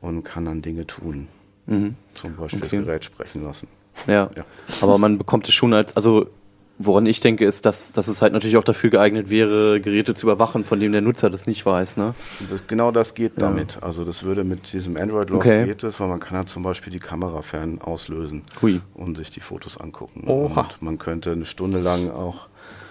[0.00, 1.26] und kann dann Dinge tun.
[1.66, 1.96] Mhm.
[2.14, 2.76] Zum Beispiel Okay.
[2.76, 3.66] das Gerät sprechen lassen.
[4.06, 4.30] Ja.
[4.36, 4.44] Ja.
[4.80, 6.28] aber man bekommt es schon als, also
[6.76, 10.26] Woran ich denke, ist, dass, dass es halt natürlich auch dafür geeignet wäre, Geräte zu
[10.26, 11.96] überwachen, von dem der Nutzer das nicht weiß.
[11.98, 12.14] Ne?
[12.50, 13.80] Das, genau das geht damit.
[13.80, 15.66] Also das würde mit diesem Android-Loss Okay.
[15.66, 18.80] geht es, weil man kann halt zum Beispiel die Kamera fern auslösen Hui.
[18.94, 20.24] und sich die Fotos angucken.
[20.26, 20.62] Oha.
[20.62, 22.48] Und man könnte eine Stunde lang auch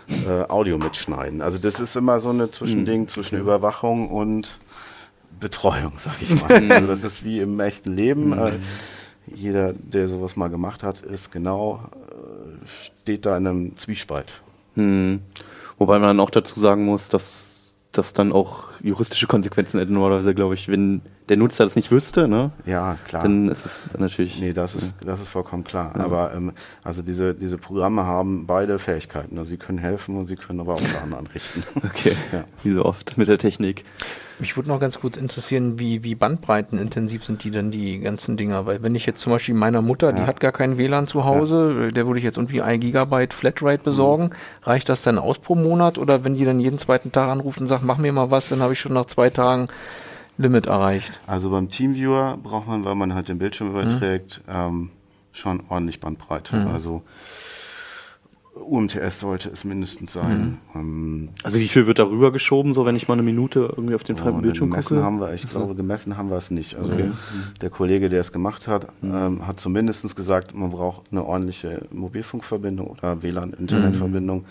[0.07, 1.41] äh, Audio mitschneiden.
[1.41, 4.59] Also das ist immer so eine Zwischending zwischen Überwachung und
[5.41, 6.53] Betreuung, sag ich mal.
[6.71, 8.31] also das ist wie im echten Leben.
[8.31, 8.53] Äh,
[9.27, 11.81] jeder, der sowas mal gemacht hat, ist genau,
[12.11, 14.31] äh, steht da in einem Zwiespalt.
[14.75, 15.21] Hm.
[15.77, 20.55] Wobei man auch dazu sagen muss, dass das dann auch juristische Konsequenzen hätte normalerweise, glaube
[20.55, 22.51] ich, wenn der Nutzer das nicht wüsste, ne?
[22.65, 23.23] Ja, klar.
[23.23, 24.39] Dann ist es dann natürlich.
[24.39, 25.93] Nee, das ist, das ist vollkommen klar.
[25.97, 26.51] Aber ähm,
[26.83, 29.37] also diese, diese Programme haben beide Fähigkeiten.
[29.37, 31.63] Also sie können helfen und sie können aber auch Schaden anrichten.
[31.83, 32.43] Okay, Ja.
[32.63, 33.85] wie so oft mit der Technik.
[34.39, 38.65] Mich würde noch ganz kurz interessieren, wie, wie bandbreitenintensiv sind die denn, die ganzen Dinger?
[38.65, 40.27] Weil wenn ich jetzt zum Beispiel meiner Mutter, die Ja.
[40.27, 44.31] hat gar kein WLAN zu Hause, der würde ich jetzt irgendwie ein Gigabyte Flatrate besorgen.
[44.63, 45.97] Reicht das dann aus pro Monat?
[45.97, 48.61] Oder wenn die dann jeden zweiten Tag anruft und sagt, mach mir mal was, dann
[48.61, 49.67] habe ich schon nach zwei Tagen
[50.37, 51.19] Limit erreicht.
[51.27, 54.89] Also beim Teamviewer braucht man, weil man halt den Bildschirm überträgt, ähm,
[55.31, 56.67] schon ordentlich Bandbreite.
[56.71, 57.03] Also
[58.55, 60.59] UMTS sollte es mindestens sein.
[60.75, 64.03] Ähm, Also wie viel wird darüber geschoben, so wenn ich mal eine Minute irgendwie auf
[64.03, 65.03] den Oh, fremden ne, Bildschirm gemessen gucke?
[65.03, 66.75] haben wir, ich glaube, gemessen haben wir es nicht.
[66.75, 66.91] Also
[67.61, 72.87] der Kollege, der es gemacht hat, ähm, hat zumindest gesagt, man braucht eine ordentliche Mobilfunkverbindung
[72.87, 74.45] oder WLAN-Internetverbindung.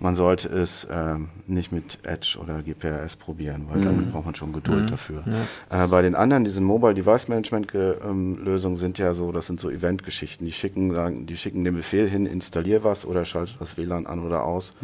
[0.00, 4.52] Man sollte es ähm, nicht mit Edge oder GPRS probieren, weil damit braucht man schon
[4.52, 5.22] Geduld dafür.
[5.68, 9.60] Äh, bei den anderen, diesen Mobile Device Management ähm, Lösungen sind ja so, das sind
[9.60, 10.44] so Event-Geschichten.
[10.46, 14.20] Die schicken, sagen, die schicken den Befehl hin, installier was oder schalte das WLAN an
[14.20, 14.74] oder aus.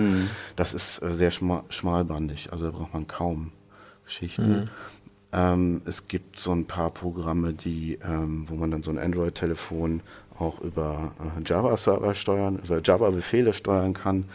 [0.55, 3.53] Das ist äh, sehr schma schmalbandig, also da braucht man kaum
[4.05, 4.71] Geschichten.
[5.33, 10.01] Ähm, es gibt so ein paar Programme, die, ähm, wo man dann so ein Android-Telefon
[10.39, 14.27] auch über äh, Java-Server steuern, über Java-Befehle steuern kann.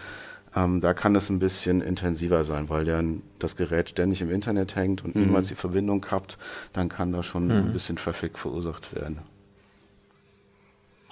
[0.56, 4.76] Ähm, da kann es ein bisschen intensiver sein, weil dann das Gerät ständig im Internet
[4.76, 6.38] hängt und niemals die Verbindung kappt,
[6.74, 9.20] dann kann da schon ein bisschen Traffic verursacht werden.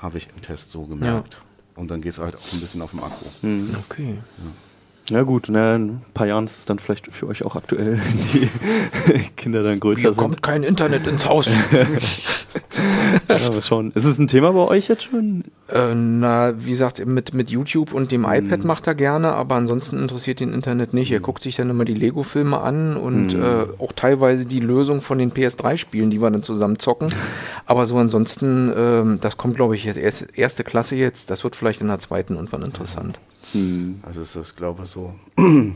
[0.02, 1.39] Habe ich im Test so gemerkt.
[1.75, 3.25] Und dann geht es halt auch ein bisschen auf dem Akku.
[3.89, 4.17] Okay.
[5.10, 7.99] Ja gut, na, in ein paar Jahren ist es dann vielleicht für euch auch aktuell,
[9.06, 10.17] wenn die Kinder dann größer Hier sind.
[10.17, 11.49] kommt kein Internet ins Haus.
[13.48, 13.91] Aber schon.
[13.91, 15.43] Ist es ein Thema bei euch jetzt schon?
[15.67, 19.98] Äh, na, wie gesagt, mit, mit YouTube und dem iPad macht er gerne, aber ansonsten
[20.00, 21.12] interessiert ihn Internet nicht.
[21.12, 25.17] Er guckt sich dann immer die Lego-Filme an und äh, auch teilweise die Lösung von
[25.17, 27.13] den PS3-Spielen, die wir dann zusammen zocken.
[27.65, 31.30] Aber so ansonsten, ähm, das kommt, glaube ich, jetzt erst, erste Klasse jetzt.
[31.30, 33.19] Das wird vielleicht in der zweiten irgendwann interessant.
[34.04, 35.13] Also es ist, glaube ich, so.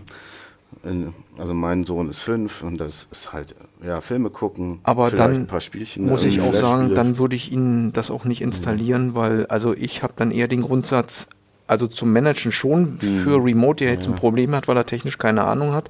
[0.84, 3.56] in- Also mein Sohn ist fünf und das ist halt,
[3.86, 6.06] ja, Filme gucken, Aber vielleicht dann ein paar Spielchen.
[6.06, 9.74] Muss ich irgendwie auch sagen, dann würde ich Ihnen das auch nicht installieren, weil also
[9.74, 11.28] ich habe dann eher den Grundsatz,
[11.74, 15.44] also zum Managen schon für Remote, der jetzt ein Problem hat, weil er technisch keine
[15.44, 15.90] Ahnung hat.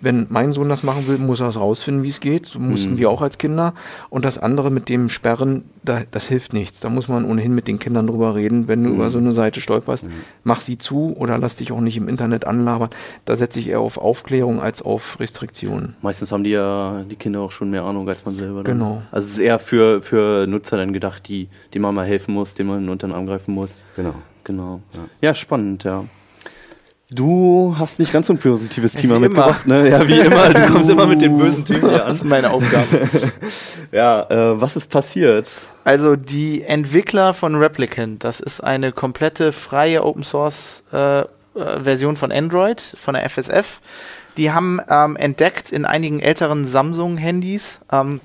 [0.00, 2.46] Wenn mein Sohn das machen will, muss er es rausfinden, wie es geht.
[2.46, 3.72] So mussten wir auch als Kinder.
[4.10, 6.80] Und das andere mit dem Sperren, da, das hilft nichts.
[6.80, 8.68] Da muss man ohnehin mit den Kindern drüber reden.
[8.68, 10.06] Wenn du über so eine Seite stolperst,
[10.44, 12.90] mach sie zu oder lass dich auch nicht im Internet anlabern.
[13.24, 15.96] Da setze ich eher auf Aufklärung als auf Restriktionen.
[16.02, 18.64] Meistens haben die ja die Kinder auch schon mehr Ahnung als man selber.
[18.64, 18.78] Dann.
[18.78, 19.02] Genau.
[19.10, 22.54] Also es ist eher für, für Nutzer dann gedacht, die, die man mal helfen muss,
[22.54, 23.74] dem man unter den Arm greifen muss.
[23.96, 24.14] Genau.
[24.46, 24.80] Genau.
[25.20, 26.04] Ja, spannend, ja.
[27.12, 29.88] Du hast nicht ganz so ein positives Thema wie mitgebracht, ne?
[29.88, 30.48] Ja, wie immer.
[30.54, 32.14] Du kommst immer mit den bösen Themen hier Das an.
[32.14, 33.08] ist meine Aufgabe.
[33.92, 35.52] Ja, äh, was ist passiert?
[35.84, 42.16] Also die Entwickler von Replicant, das ist eine komplette freie Open Source äh, äh, Version
[42.16, 43.80] von Android, von der FSF.
[44.36, 48.20] Die haben ähm, entdeckt in einigen älteren Samsung-Handys, ähm,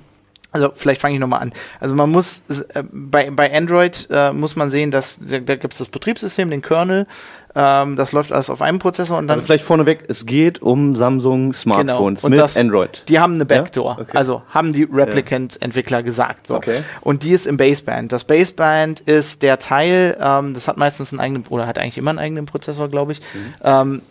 [0.52, 1.52] also vielleicht fange ich nochmal an.
[1.80, 2.42] Also man muss
[2.74, 6.50] äh, bei, bei Android äh, muss man sehen, dass da, da gibt es das Betriebssystem,
[6.50, 7.06] den Kernel,
[7.54, 10.96] ähm, das läuft alles auf einem Prozessor und dann Also vielleicht vorneweg, es geht um
[10.96, 12.26] Samsung Smartphones Genau.
[12.26, 13.02] Und mit das- Android.
[13.08, 13.98] Die haben eine Backdoor.
[14.00, 14.16] Okay.
[14.16, 16.46] Also haben die Replicant-Entwickler gesagt.
[16.46, 16.56] So.
[16.56, 16.80] Okay.
[17.02, 18.12] Und die ist im Baseband.
[18.12, 22.10] Das Baseband ist der Teil, ähm, das hat meistens einen eigenen, oder hat eigentlich immer
[22.10, 23.20] einen eigenen Prozessor, glaube ich.
[23.20, 23.54] Mhm.
[23.64, 24.02] Ähm,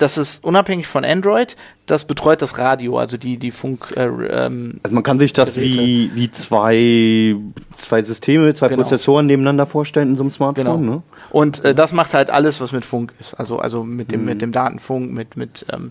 [0.00, 1.56] das ist unabhängig von Android.
[1.86, 3.92] Das betreut das Radio, also die, die Funk.
[3.96, 5.78] Äh, ähm, Also man kann sich das Geräte.
[5.78, 7.36] wie, wie zwei,
[7.76, 8.82] zwei Systeme, zwei Genau.
[8.82, 10.76] Prozessoren nebeneinander vorstellen in so einem Smartphone, Genau.
[10.78, 11.02] ne?
[11.30, 13.34] Und äh, das macht halt alles, was mit Funk ist.
[13.34, 14.12] Also, also mit Mhm.
[14.12, 15.90] dem, mit dem Datenfunk, mit, mit ähm,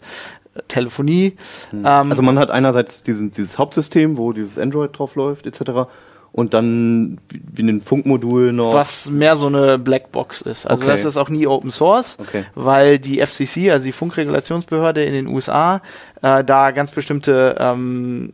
[0.67, 1.37] Telefonie.
[1.73, 5.87] Ähm, Also man hat einerseits diesen, dieses Hauptsystem, wo dieses Android drauf läuft, etc.
[6.31, 8.73] Und dann wie ein Funkmodul noch.
[8.73, 10.65] was mehr so eine Blackbox ist.
[10.67, 10.91] Also Okay.
[10.91, 12.45] das ist auch nie Open Source, Okay.
[12.55, 15.81] weil die FCC, also die Funkregulationsbehörde in den USA,
[16.21, 18.31] äh, da ganz bestimmte ähm,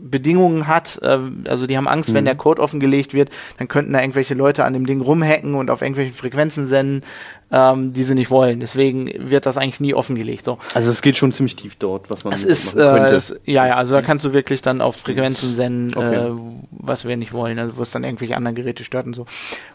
[0.00, 1.00] Bedingungen hat.
[1.02, 4.64] Ähm, also die haben Angst, wenn der Code offengelegt wird, dann könnten da irgendwelche Leute
[4.64, 7.02] an dem Ding rumhacken und auf irgendwelchen Frequenzen senden.
[7.50, 8.60] Ähm, die sie nicht wollen.
[8.60, 10.44] Deswegen wird das eigentlich nie offengelegt.
[10.44, 10.58] So.
[10.74, 13.12] Also es geht schon ziemlich tief dort, was man Es ist, machen könnte.
[13.12, 16.16] äh, es, ja, ja, also da kannst du wirklich dann auf Frequenzen senden, Okay.
[16.16, 16.30] äh,
[16.70, 19.26] was wir nicht wollen, also wo es dann irgendwelche anderen Geräte stört und so.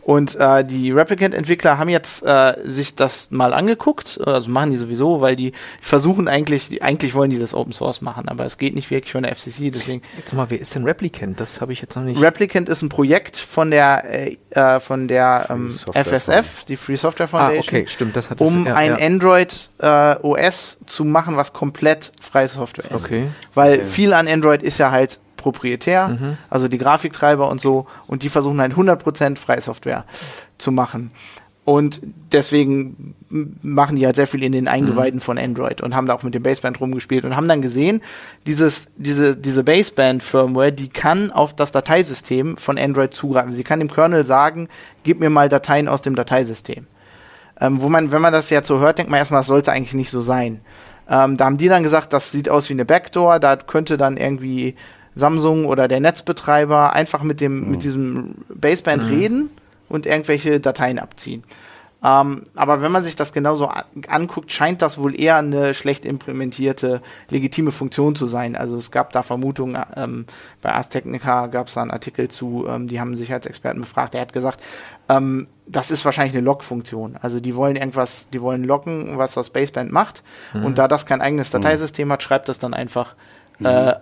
[0.01, 5.21] Und äh, die Replicant-Entwickler haben jetzt äh, sich das mal angeguckt, also machen die sowieso,
[5.21, 8.75] weil die versuchen eigentlich, die, eigentlich wollen die das Open Source machen, aber es geht
[8.75, 11.39] nicht wirklich von der FCC, deswegen Jetzt mal, wer ist denn Replicant?
[11.39, 12.21] Das habe ich jetzt noch nicht.
[12.21, 17.29] Replicant ist ein Projekt von der äh, äh, von der ähm, FSF, die Free Software
[17.33, 19.05] ah, Okay, stimmt, das hat um das, ja, ein ja.
[19.05, 23.05] Android äh, OS zu machen, was komplett freie Software ist.
[23.05, 23.27] Okay.
[23.53, 23.83] Weil Okay.
[23.85, 26.37] viel an Android ist ja halt proprietär, Mhm.
[26.49, 30.05] also die Grafiktreiber und so, und die versuchen halt 100% freie Software
[30.57, 31.11] zu machen.
[31.65, 32.01] Und
[32.33, 33.15] deswegen
[33.61, 36.33] machen die halt sehr viel in den Eingeweiden von Android und haben da auch mit
[36.35, 38.01] dem Baseband rumgespielt und haben dann gesehen,
[38.45, 43.53] dieses, diese, diese Baseband-Firmware, die kann auf das Dateisystem von Android zugreifen.
[43.53, 44.67] Sie kann dem Kernel sagen,
[45.03, 46.85] gib mir mal Dateien aus dem Dateisystem.
[47.59, 49.93] Ähm, wo man, wenn man das jetzt so hört, denkt man erstmal, das sollte eigentlich
[49.93, 50.61] nicht so sein.
[51.09, 54.17] Ähm, da haben die dann gesagt, das sieht aus wie eine Backdoor, da könnte dann
[54.17, 54.75] irgendwie
[55.15, 59.49] Samsung oder der Netzbetreiber einfach mit dem, mit diesem Baseband reden
[59.89, 61.43] und irgendwelche Dateien abziehen.
[62.03, 63.71] Ähm, aber wenn man sich das genauso
[64.09, 68.57] anguckt, scheint das wohl eher eine schlecht implementierte legitime Funktion zu sein.
[68.57, 70.25] Also es gab da Vermutungen, ähm,
[70.61, 74.21] bei Ars Technica gab es da einen Artikel zu, ähm, die haben Sicherheitsexperten befragt, der
[74.21, 74.61] hat gesagt,
[75.09, 77.17] ähm, das ist wahrscheinlich eine Log-Funktion.
[77.21, 80.23] Also die wollen irgendwas, die wollen loggen, was das Baseband macht.
[80.53, 83.15] Und da das kein eigenes Dateisystem hat, schreibt das dann einfach,
[83.63, 83.93] äh,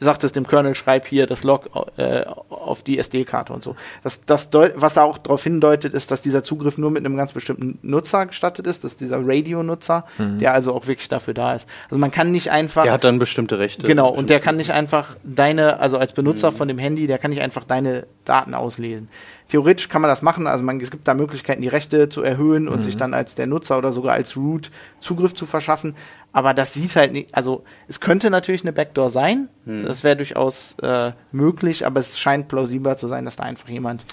[0.00, 3.74] sagt es dem Kernel, schreib hier das Log äh, auf die SD-Karte und so.
[4.04, 7.32] Das, das was da auch darauf hindeutet, ist, dass dieser Zugriff nur mit einem ganz
[7.32, 11.66] bestimmten Nutzer gestattet ist, das ist dieser Radio-Nutzer, der also auch wirklich dafür da ist.
[11.84, 13.86] Also man kann nicht einfach der hat dann bestimmte Rechte.
[13.86, 17.30] Genau, und der kann nicht einfach deine, also als Benutzer von dem Handy, der kann
[17.30, 19.08] nicht einfach deine Daten auslesen.
[19.48, 22.68] Theoretisch kann man das machen, also man, es gibt da Möglichkeiten, die Rechte zu erhöhen
[22.68, 25.94] und sich dann als der Nutzer oder sogar als Root Zugriff zu verschaffen.
[26.34, 30.76] Aber das sieht halt nicht, also es könnte natürlich eine Backdoor sein, das wäre durchaus
[30.82, 34.04] äh, möglich, aber es scheint plausibler zu sein, dass da einfach jemand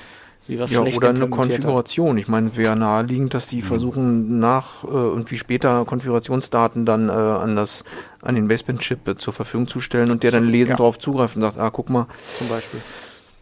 [0.48, 0.93] wie was Ja, oder eine
[1.24, 1.32] implementiert hat.
[1.63, 2.17] Konfiguration.
[2.17, 7.56] Ich meine, wäre naheliegend, dass die versuchen, nach äh, irgendwie später Konfigurationsdaten dann äh, an
[7.56, 7.84] das
[8.21, 10.76] an den Baseband-Chip äh, zur Verfügung zu stellen und der dann lesend Ja.
[10.78, 12.06] drauf zugreift und sagt, ah, guck mal,
[12.38, 12.80] zum Beispiel.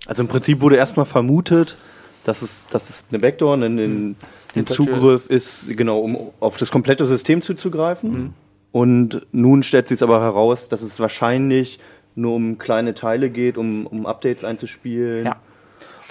[0.06, 1.78] Also im Prinzip wurde erstmal vermutet,
[2.26, 4.16] dass es, dass es eine Backdoor, ein, ein,
[4.56, 8.34] ein Zugriff ist, genau, um auf das komplette System zuzugreifen.
[8.72, 11.80] Und nun stellt sich aber heraus, dass es wahrscheinlich
[12.16, 15.26] nur um kleine Teile geht, um, um Updates einzuspielen.
[15.26, 15.36] Ja.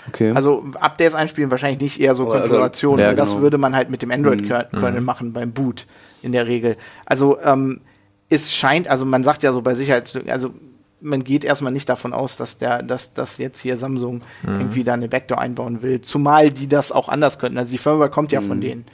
[0.09, 0.33] Okay.
[0.35, 3.01] Also Updates einspielen wahrscheinlich nicht eher so Aber also- Konfigurationen.
[3.01, 3.43] ja, weil Das genau.
[3.43, 5.87] würde man halt mit dem Android-Kernel machen beim Boot
[6.23, 6.77] in der Regel.
[7.07, 7.81] Also ähm,
[8.29, 10.51] es scheint, also man sagt ja so bei Sicherheit, also
[11.03, 14.95] man geht erstmal nicht davon aus, dass der, dass, dass jetzt hier Samsung irgendwie da
[14.95, 16.01] eine Backdoor einbauen will.
[16.01, 17.59] Zumal die das auch anders könnten.
[17.59, 18.85] Also die Firmware kommt ja von denen.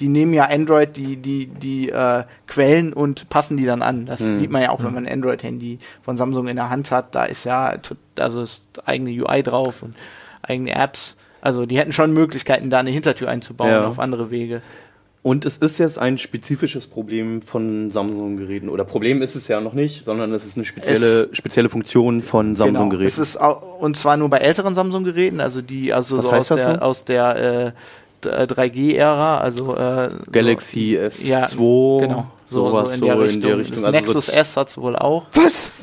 [0.00, 4.06] Die nehmen ja Android, die, die, die äh, Quellen und passen die dann an.
[4.06, 7.14] Das sieht man ja auch, wenn man ein Android-Handy von Samsung in der Hand hat.
[7.16, 7.74] Da ist ja,
[8.16, 9.94] also ist eigene UI drauf und
[10.42, 11.16] eigene Apps.
[11.40, 13.86] Also die hätten schon Möglichkeiten, da eine Hintertür einzubauen Ja.
[13.88, 14.62] auf andere Wege.
[15.22, 18.68] Und es ist jetzt ein spezifisches Problem von Samsung-Geräten.
[18.68, 22.54] Oder Problem ist es ja noch nicht, sondern es ist eine spezielle, spezielle Funktion von
[22.54, 22.54] Genau.
[22.54, 23.22] Es Samsung-Geräten.
[23.22, 26.80] ist au- und zwar nur bei älteren Samsung-Geräten, also die, also so aus der, so?
[26.80, 27.72] aus der äh, äh,
[28.24, 33.58] 3G-Ära, also äh, Galaxy S2, ja, genau, so, sowas so in der Richtung.
[33.70, 35.26] Das Also Nexus so- S hat's wohl auch.
[35.34, 35.72] was?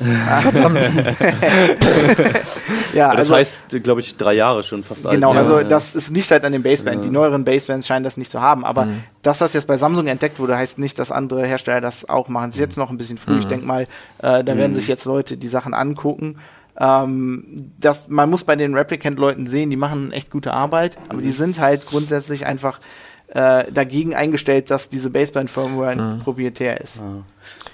[2.94, 5.14] Ja, Das also heißt, glaube ich, drei Jahre schon fast alt.
[5.14, 5.40] Genau, Ja.
[5.40, 7.04] also das ist nicht halt an dem Baseband.
[7.04, 8.64] Die neueren Basebands scheinen das nicht zu haben.
[8.64, 9.02] Aber Mhm.
[9.22, 12.48] dass das jetzt bei Samsung entdeckt wurde, heißt nicht, dass andere Hersteller das auch machen.
[12.50, 13.34] Es ist jetzt noch ein bisschen früh.
[13.34, 13.38] Mhm.
[13.40, 13.82] Ich denke mal,
[14.22, 16.38] äh, da werden sich jetzt Leute die Sachen angucken.
[16.78, 21.22] Ähm, das, man muss bei den Replicant-Leuten sehen, die machen echt gute Arbeit, aber Mhm.
[21.22, 22.80] die sind halt grundsätzlich einfach
[23.28, 26.18] äh, dagegen eingestellt, dass diese Baseband-Firmware Mhm.
[26.20, 27.02] proprietär ist.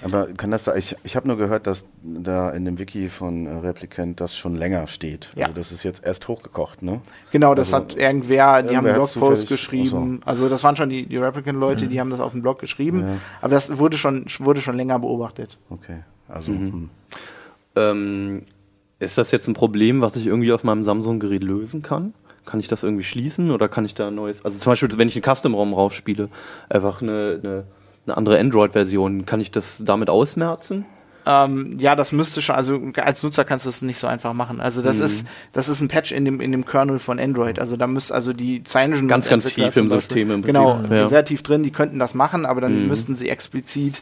[0.03, 3.45] Aber kann das da, ich, ich habe nur gehört, dass da in dem Wiki von
[3.45, 5.29] äh, Replicant das schon länger steht.
[5.35, 5.45] Ja.
[5.45, 7.01] Also das ist jetzt erst hochgekocht, ne?
[7.31, 10.21] Genau, das Also, hat irgendwer, die haben irgendwer einen hat's Blogpost geschrieben.
[10.25, 13.01] Also das waren schon die, die Replicant-Leute, die haben das auf dem Blog geschrieben.
[13.01, 13.15] Ja.
[13.41, 15.59] Aber das wurde schon, wurde schon länger beobachtet.
[15.69, 15.97] Okay.
[16.27, 16.71] Also Mhm.
[16.71, 16.89] hm.
[17.75, 18.41] Ähm,
[19.03, 22.13] ist das jetzt ein Problem, was ich irgendwie auf meinem Samsung-Gerät lösen kann?
[22.45, 25.07] Kann ich das irgendwie schließen oder kann ich da ein neues, also zum Beispiel, wenn
[25.07, 26.29] ich einen Custom-ROM raufspiele,
[26.69, 27.63] einfach eine, eine,
[28.05, 30.85] eine andere Android-Version, kann ich das damit ausmerzen?
[31.25, 34.59] Ähm, ja, das müsste schon, also als Nutzer kannst du es nicht so einfach machen.
[34.59, 35.05] Also das Mhm.
[35.05, 37.59] ist, das ist ein Patch in dem, in dem Kernel von Android.
[37.59, 40.47] Also da müsste, also die Cyanogen Ganz, ganz tief im System im Prinzip.
[40.47, 41.07] Genau, Ja.
[41.07, 42.87] sehr tief drin, die könnten das machen, aber dann Mhm.
[42.89, 44.01] müssten sie explizit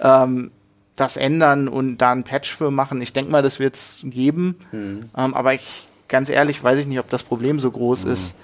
[0.00, 0.52] ähm,
[0.96, 3.00] das ändern und da ein Patch für machen.
[3.02, 4.56] Ich denke mal, das wird es geben.
[4.72, 5.10] Mhm.
[5.16, 5.62] Ähm, aber ich,
[6.08, 8.34] ganz ehrlich, weiß ich nicht, ob das Problem so groß ist.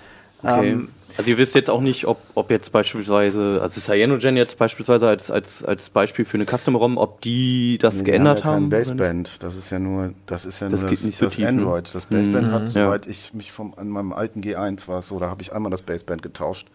[0.43, 0.71] Okay.
[0.73, 5.07] Ähm, Also ihr wisst jetzt auch nicht, ob, ob jetzt beispielsweise, also Cyanogen jetzt beispielsweise
[5.09, 8.69] als, als, als Beispiel für eine Custom-ROM, ob die das Nee, geändert ja kein haben.
[8.71, 9.43] Baseband.
[9.43, 11.43] Das ist ja nur, das ist ja Das nur geht das, nicht so das tief,
[11.43, 11.49] ne?
[11.49, 11.95] Android.
[11.95, 12.53] Das Baseband Mhm.
[12.53, 12.87] hat, Ja.
[12.87, 15.71] soweit ich mich vom, an meinem alten G1 war es so, da habe ich einmal
[15.71, 16.69] das Baseband getauscht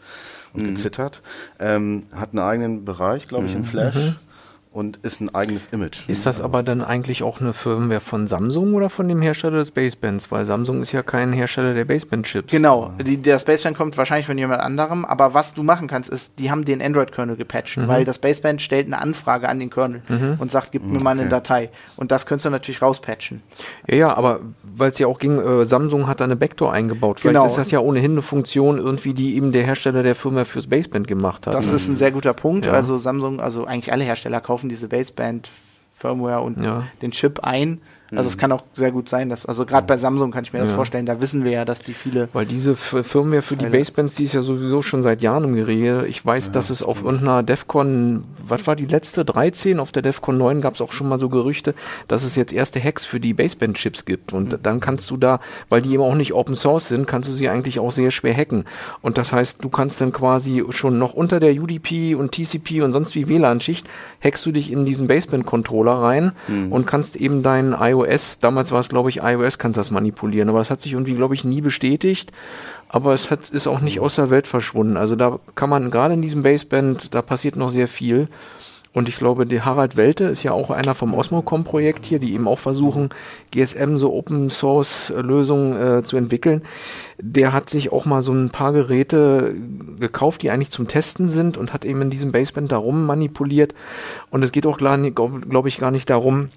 [0.53, 0.67] und Mhm.
[0.75, 1.21] gezittert.
[1.59, 4.15] Ähm, hat einen eigenen Bereich, glaube ich, in Flash
[4.75, 6.01] und ist ein eigenes Image.
[6.09, 9.71] Ist das aber dann eigentlich auch eine Firmware von Samsung oder von dem Hersteller des
[9.71, 10.31] Basebands?
[10.31, 12.51] Weil Samsung ist ja kein Hersteller der Baseband-Chips.
[12.51, 16.33] Genau, die, das Baseband kommt wahrscheinlich von jemand anderem, aber was du machen kannst, ist,
[16.39, 17.87] die haben den Android-Kernel gepatcht, Mhm.
[17.87, 20.01] weil das Baseband stellt eine Anfrage an den Kernel
[20.39, 21.29] und sagt, gib mir mal eine Okay.
[21.29, 21.69] Datei.
[21.95, 23.41] Und das könntest du natürlich rauspatchen.
[23.87, 24.41] Ja, ja, aber
[24.75, 27.21] weil es ja auch ging, äh, Samsung hat da eine Backdoor eingebaut.
[27.21, 27.45] Vielleicht Genau.
[27.47, 31.07] ist das ja ohiehin eine Funktion irgendwie, die eben der Hersteller der Firma fürs Baseband
[31.07, 31.53] gemacht hat.
[31.53, 32.65] Das ist ein sehr guter Punkt.
[32.65, 32.73] Ja.
[32.73, 35.49] Also Samsung, also eigentlich alle Hersteller kaufen diese Baseband
[35.93, 36.83] Firmware und Ja.
[37.01, 37.81] den Chip ein.
[38.11, 40.59] Also es kann auch sehr gut sein, dass, also gerade bei Samsung kann ich mir
[40.59, 40.75] das Ja.
[40.75, 43.65] vorstellen, da wissen wir ja, dass die viele Weil diese F Firmware für die.
[43.65, 46.05] Basebands, die ist ja sowieso schon seit Jahren im Gerede.
[46.07, 49.25] Ich weiß, dass es auf irgendeiner DEFCON, was war die letzte?
[49.25, 49.79] 13?
[49.79, 51.73] Auf der DEFCON 9 gab es auch schon mal so Gerüchte,
[52.07, 54.33] dass es jetzt erste Hacks für die Baseband-Chips gibt.
[54.33, 55.39] Und dann kannst du da,
[55.69, 58.35] weil die eben auch nicht Open Source sind, kannst du sie eigentlich auch sehr schwer
[58.35, 58.65] hacken.
[59.01, 62.93] Und das heißt, du kannst dann quasi schon noch unter der UDP und TCP und
[62.93, 63.87] sonst wie WLAN-Schicht,
[64.23, 66.31] hackst du dich in diesen Baseband-Controller rein
[66.69, 67.94] und kannst eben deinen iOS,
[68.41, 70.49] damals war es glaube ich iOS, kannst das manipulieren.
[70.49, 72.31] Aber das hat sich irgendwie, glaube ich, nie bestätigt.
[72.89, 74.97] Aber es hat, ist auch nicht aus der Welt verschwunden.
[74.97, 78.27] Also da kann man gerade in diesem Baseband, da passiert noch sehr viel.
[78.95, 82.47] Und ich glaube, der Harald Welte ist ja auch einer vom Osmocom-Projekt hier, die eben
[82.47, 83.09] auch versuchen,
[83.51, 86.61] GSM so Open Source äh, Lösungen äh, zu entwickeln.
[87.19, 89.53] Der hat sich auch mal so ein paar Geräte
[89.99, 93.75] gekauft, die eigentlich zum Testen sind und hat eben in diesem Baseband darum manipuliert.
[94.29, 96.47] Und es geht auch, glaube glaub ich, gar nicht darum,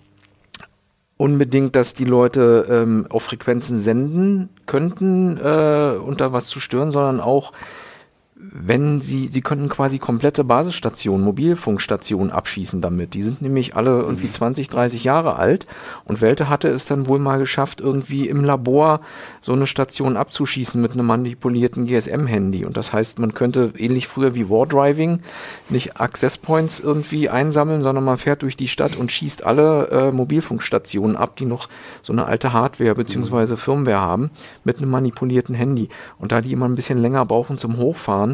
[1.18, 7.20] unbedingt, dass die Leute ähm, auf Frequenzen senden könnten, äh, unter was zu stören, sondern
[7.20, 7.52] auch,
[8.40, 13.14] wenn sie, sie könnten quasi komplette Basisstationen, Mobilfunkstationen abschießen damit.
[13.14, 15.66] Die sind nämlich alle irgendwie 20, 30 Jahre alt
[16.04, 19.00] und Welte hatte es dann wohl mal geschafft, irgendwie im Labor
[19.40, 22.64] so eine Station abzuschießen mit einem manipulierten GSM-Handy.
[22.64, 25.20] Und das heißt, man könnte ähnlich früher wie War Driving
[25.68, 30.12] nicht Access Points irgendwie einsammeln, sondern man fährt durch die Stadt und schießt alle äh,
[30.12, 31.68] Mobilfunkstationen ab, die noch
[32.02, 34.30] so eine alte Hardware beziehungsweise Firmware haben,
[34.62, 35.88] mit einem manipulierten Handy.
[36.18, 38.27] Und da die immer ein bisschen länger brauchen zum Hochfahren,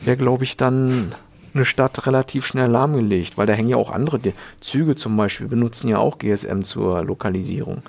[0.00, 1.12] wäre, glaube ich, dann
[1.54, 4.20] eine Stadt relativ schnell lahmgelegt, weil da hängen ja auch andere
[4.60, 7.82] Züge zum Beispiel benutzen ja auch GSM zur Lokalisierung.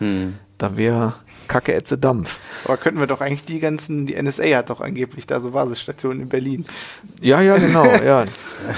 [0.60, 1.14] Da wäre
[1.48, 2.38] Kacke Ätze Dampf.
[2.66, 6.22] Aber könnten wir doch eigentlich die ganzen, die NSA hat doch angeblich da so Basisstationen
[6.22, 6.66] in Berlin.
[7.22, 8.24] Ja, ja, genau, ja.
[8.26, 8.26] Ja,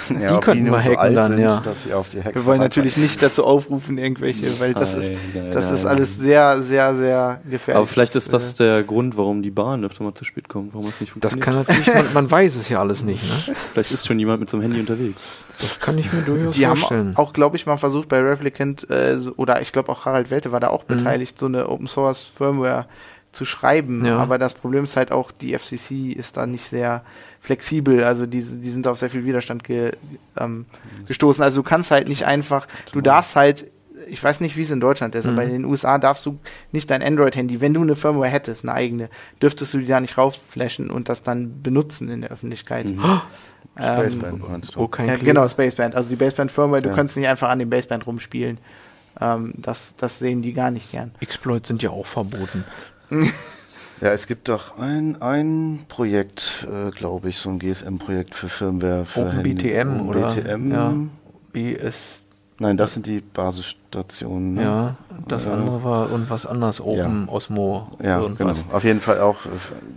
[0.09, 1.59] die könnten wir so hacken alt dann, sind, ja.
[1.59, 5.13] Dass sie auf die Hacks Wir wollen natürlich nicht dazu aufrufen, irgendwelche, weil das ist,
[5.51, 7.77] das ist alles sehr, sehr, sehr gefährlich.
[7.77, 10.73] Aber vielleicht ist das äh, der Grund, warum die Bahn öfter mal zu spät kommt,
[10.73, 11.43] warum es nicht Das funktioniert.
[11.43, 13.55] kann natürlich, man, man weiß es ja alles nicht, ne?
[13.73, 15.21] Vielleicht ist schon jemand mit so einem Handy unterwegs.
[15.61, 17.15] Das kann ich mir durchaus Die haben vorstellen.
[17.15, 20.59] auch, glaube ich, mal versucht bei Replicant, äh, oder ich glaube auch Harald Welte war
[20.59, 20.97] da auch Mhm.
[20.97, 22.85] beteiligt, so eine Open Source Firmware
[23.31, 24.03] zu schreiben.
[24.05, 24.17] Ja.
[24.17, 27.03] Aber das Problem ist halt auch, die FCC ist da nicht sehr
[27.39, 28.03] flexibel.
[28.03, 29.93] Also die, die sind auf sehr viel Widerstand ge,
[30.37, 30.65] ähm,
[31.07, 31.41] gestoßen.
[31.43, 33.67] Also du kannst halt nicht einfach, du darfst halt,
[34.09, 36.39] ich weiß nicht, wie es in Deutschland ist, aber in den USA darfst du
[36.71, 39.09] nicht dein Android-Handy, wenn du eine Firmware hättest, eine eigene,
[39.41, 42.87] dürftest du die da nicht raufflashen und das dann benutzen in der Öffentlichkeit.
[43.77, 44.79] Ähm, Baseband meinst du?
[44.81, 45.95] Oh, kein ja, genau, das Baseband.
[45.95, 46.95] Also die Baseband-Firmware, du Ja.
[46.95, 48.57] kannst nicht einfach an dem Baseband rumspielen.
[49.19, 51.11] Ähm, das, das sehen die gar nicht gern.
[51.19, 52.63] Exploits sind ja auch verboten.
[54.01, 59.05] Ja, es gibt doch ein, ein Projekt, äh, glaube ich, so ein GSM-Projekt für Firmware.
[59.05, 59.51] Für Handy.
[59.51, 60.33] OpenBTM oder?
[60.33, 60.71] BTM?
[60.71, 60.93] Ja.
[61.53, 62.27] BS,
[62.61, 64.53] Nein, das sind die Basisstationen.
[64.53, 64.61] Ne?
[64.61, 64.95] ja.
[65.27, 65.53] Das Ja.
[65.53, 66.79] andere war irgendwas anderes.
[66.79, 68.63] Open, Osmo, Ja, irgendwas.
[68.63, 68.75] genau.
[68.75, 69.49] Auf jeden Fall auch, äh,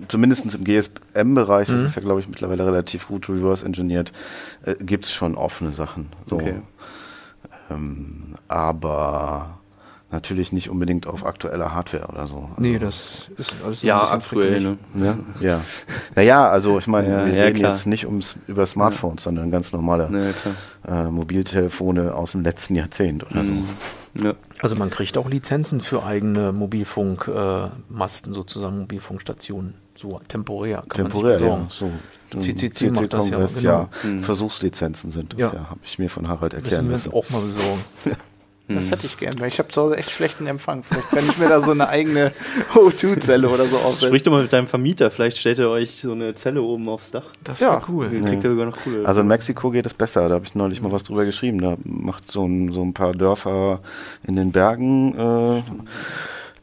[0.08, 1.72] zumindest im GSM-Bereich, Mhm.
[1.74, 4.12] das ist ja, glaube ich, mittlerweile relativ gut reverse engineert,
[4.64, 6.08] äh, gibt es schon offene Sachen.
[6.26, 6.36] So.
[6.36, 6.54] Okay.
[7.70, 9.58] Ähm, aber
[10.14, 12.36] natürlich nicht unbedingt auf aktueller Hardware oder so.
[12.36, 14.78] Also, Nee, das ist alles Ja, ein bisschen aktuell, ne?
[14.94, 15.18] Ne?
[15.40, 15.60] Ja.
[16.14, 17.72] Naja, also ich meine, Ja, wir ja, reden klar.
[17.72, 20.32] jetzt nicht ums, über Smartphones, sondern ganz normale
[20.88, 23.64] Ja, äh, Mobiltelefone aus dem letzten Jahrzehnt oder Mhm.
[24.14, 24.24] so.
[24.24, 24.34] Ja.
[24.62, 29.74] Also man kriegt auch Lizenzen für eigene Mobilfunkmasten sozusagen, Mobilfunkstationen.
[29.96, 31.66] So temporär kann Temporär, man ja.
[31.68, 31.90] sich So.
[32.40, 33.70] CCC macht das ja, Kongress, genau.
[33.70, 33.88] ja.
[34.10, 34.22] Mhm.
[34.24, 35.52] Versuchslizenzen sind das Ja.
[35.52, 37.80] ja, habe ich mir von Harald erklären Müssen wir uns auch mal besorgen.
[38.66, 40.82] Das hätte ich gern, weil ich habe zu Hause echt schlechten Empfang.
[40.84, 42.32] Vielleicht kann ich mir da so eine eigene
[42.74, 44.08] O2-Zelle oder so aufsetzen.
[44.08, 47.10] Sprich doch mal mit deinem Vermieter, vielleicht stellt er euch so eine Zelle oben aufs
[47.10, 47.24] Dach.
[47.44, 47.72] Das Ja.
[47.72, 48.08] wäre cool.
[48.10, 49.06] Dann kriegt er sogar noch coole.
[49.06, 51.60] Also in Mexiko geht es besser, da habe ich neulich mal was drüber geschrieben.
[51.60, 53.80] Da macht so ein, so ein paar Dörfer
[54.26, 55.62] in den Bergen, äh,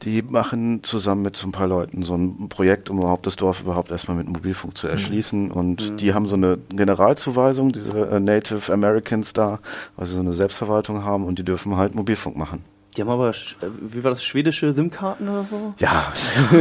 [0.03, 3.61] Die machen zusammen mit so ein paar Leuten so ein Projekt, um überhaupt das Dorf
[3.61, 5.51] überhaupt erstmal mit Mobilfunk zu erschließen.
[5.51, 9.59] Und die haben so eine Generalzuweisung, diese äh, Native Americans da,
[9.95, 12.63] weil sie so eine Selbstverwaltung haben und die dürfen halt Mobilfunk machen.
[12.97, 13.33] Die haben aber, äh,
[13.79, 15.73] wie war das, schwedische SIM-Karten oder so?
[15.77, 16.11] Ja,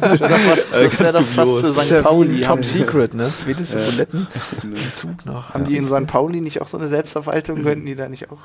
[0.00, 1.90] Das wäre doch fast für ist St.
[1.90, 2.40] ja Pauli.
[2.40, 3.30] Top Secret, ne?
[3.30, 4.26] Schwedische Buletten.
[4.62, 5.52] Im Zug nach.
[5.52, 6.06] haben die in St.
[6.06, 7.62] Pauli nicht auch so eine Selbstverwaltung?
[7.62, 8.38] Könnten die da nicht auch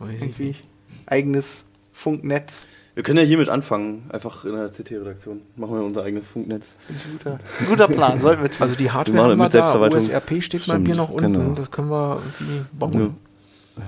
[0.00, 0.64] irgendwie nicht.
[1.06, 2.66] eigenes Funknetz?
[2.94, 5.40] Wir können ja hiermit anfangen, einfach in der CT-Redaktion.
[5.56, 6.76] Machen wir unser eigenes Funknetz.
[6.88, 8.60] Das ist ein guter, ein guter Plan, sollten wir tun.
[8.60, 9.98] Also die Hardware wir mit da, Selbstverwaltung.
[9.98, 11.54] USRP steht bei mir noch unten, genau.
[11.54, 13.16] das können wir irgendwie bauen.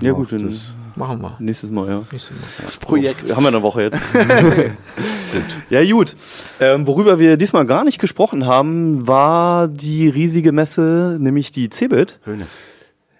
[0.01, 1.35] Ja, gut, dann das- Machen wir.
[1.39, 2.03] nächstes Mal, ja.
[2.11, 2.47] Nächstes Mal.
[2.61, 3.35] das Projekt.
[3.35, 3.99] Haben wir eine Woche jetzt.
[5.69, 6.15] ja, gut.
[6.59, 12.17] Ähm, worüber wir diesmal gar nicht gesprochen haben, war die riesige Messe, nämlich die CeBIT.
[12.25, 12.47] Hönes.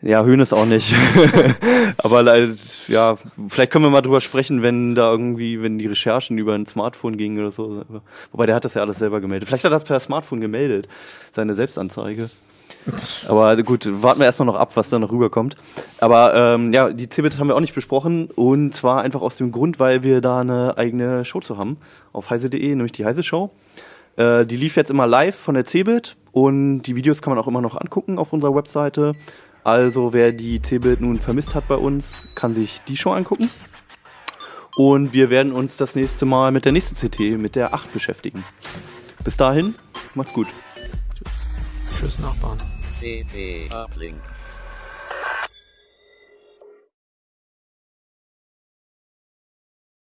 [0.06, 0.94] Ja, Höhnes auch nicht.
[1.98, 2.22] Aber
[2.88, 3.18] ja,
[3.50, 7.18] vielleicht können wir mal drüber sprechen, wenn da irgendwie, wenn die Recherchen über ein Smartphone
[7.18, 7.84] gingen oder so.
[8.32, 9.50] Wobei der hat das ja alles selber gemeldet.
[9.50, 10.88] Vielleicht hat er das per Smartphone gemeldet,
[11.32, 12.30] seine Selbstanzeige.
[13.28, 15.56] Aber gut, warten wir erstmal noch ab, was da noch rüberkommt.
[16.00, 19.52] Aber ähm, ja, die CeBIT haben wir auch nicht besprochen und zwar einfach aus dem
[19.52, 21.78] Grund, weil wir da eine eigene Show zu haben
[22.14, 23.50] auf heise.de, nämlich die Heise Show.
[24.18, 27.48] Äh, die lief jetzt immer live von der CeBIT und die Videos kann man auch
[27.48, 29.16] immer noch angucken auf unserer Webseite.
[29.66, 33.50] Also wer die CeBIT nun vermisst hat bei uns, kann sich die Show angucken.
[34.76, 38.46] Und wir werden uns das nächste Mal mit der nächsten CT, mit der 8 beschäftigen.
[39.24, 39.74] Bis dahin,
[40.14, 40.48] macht's gut.
[41.98, 42.60] Tschüss, Nachbarn.
[43.00, 44.22] CT Uplink.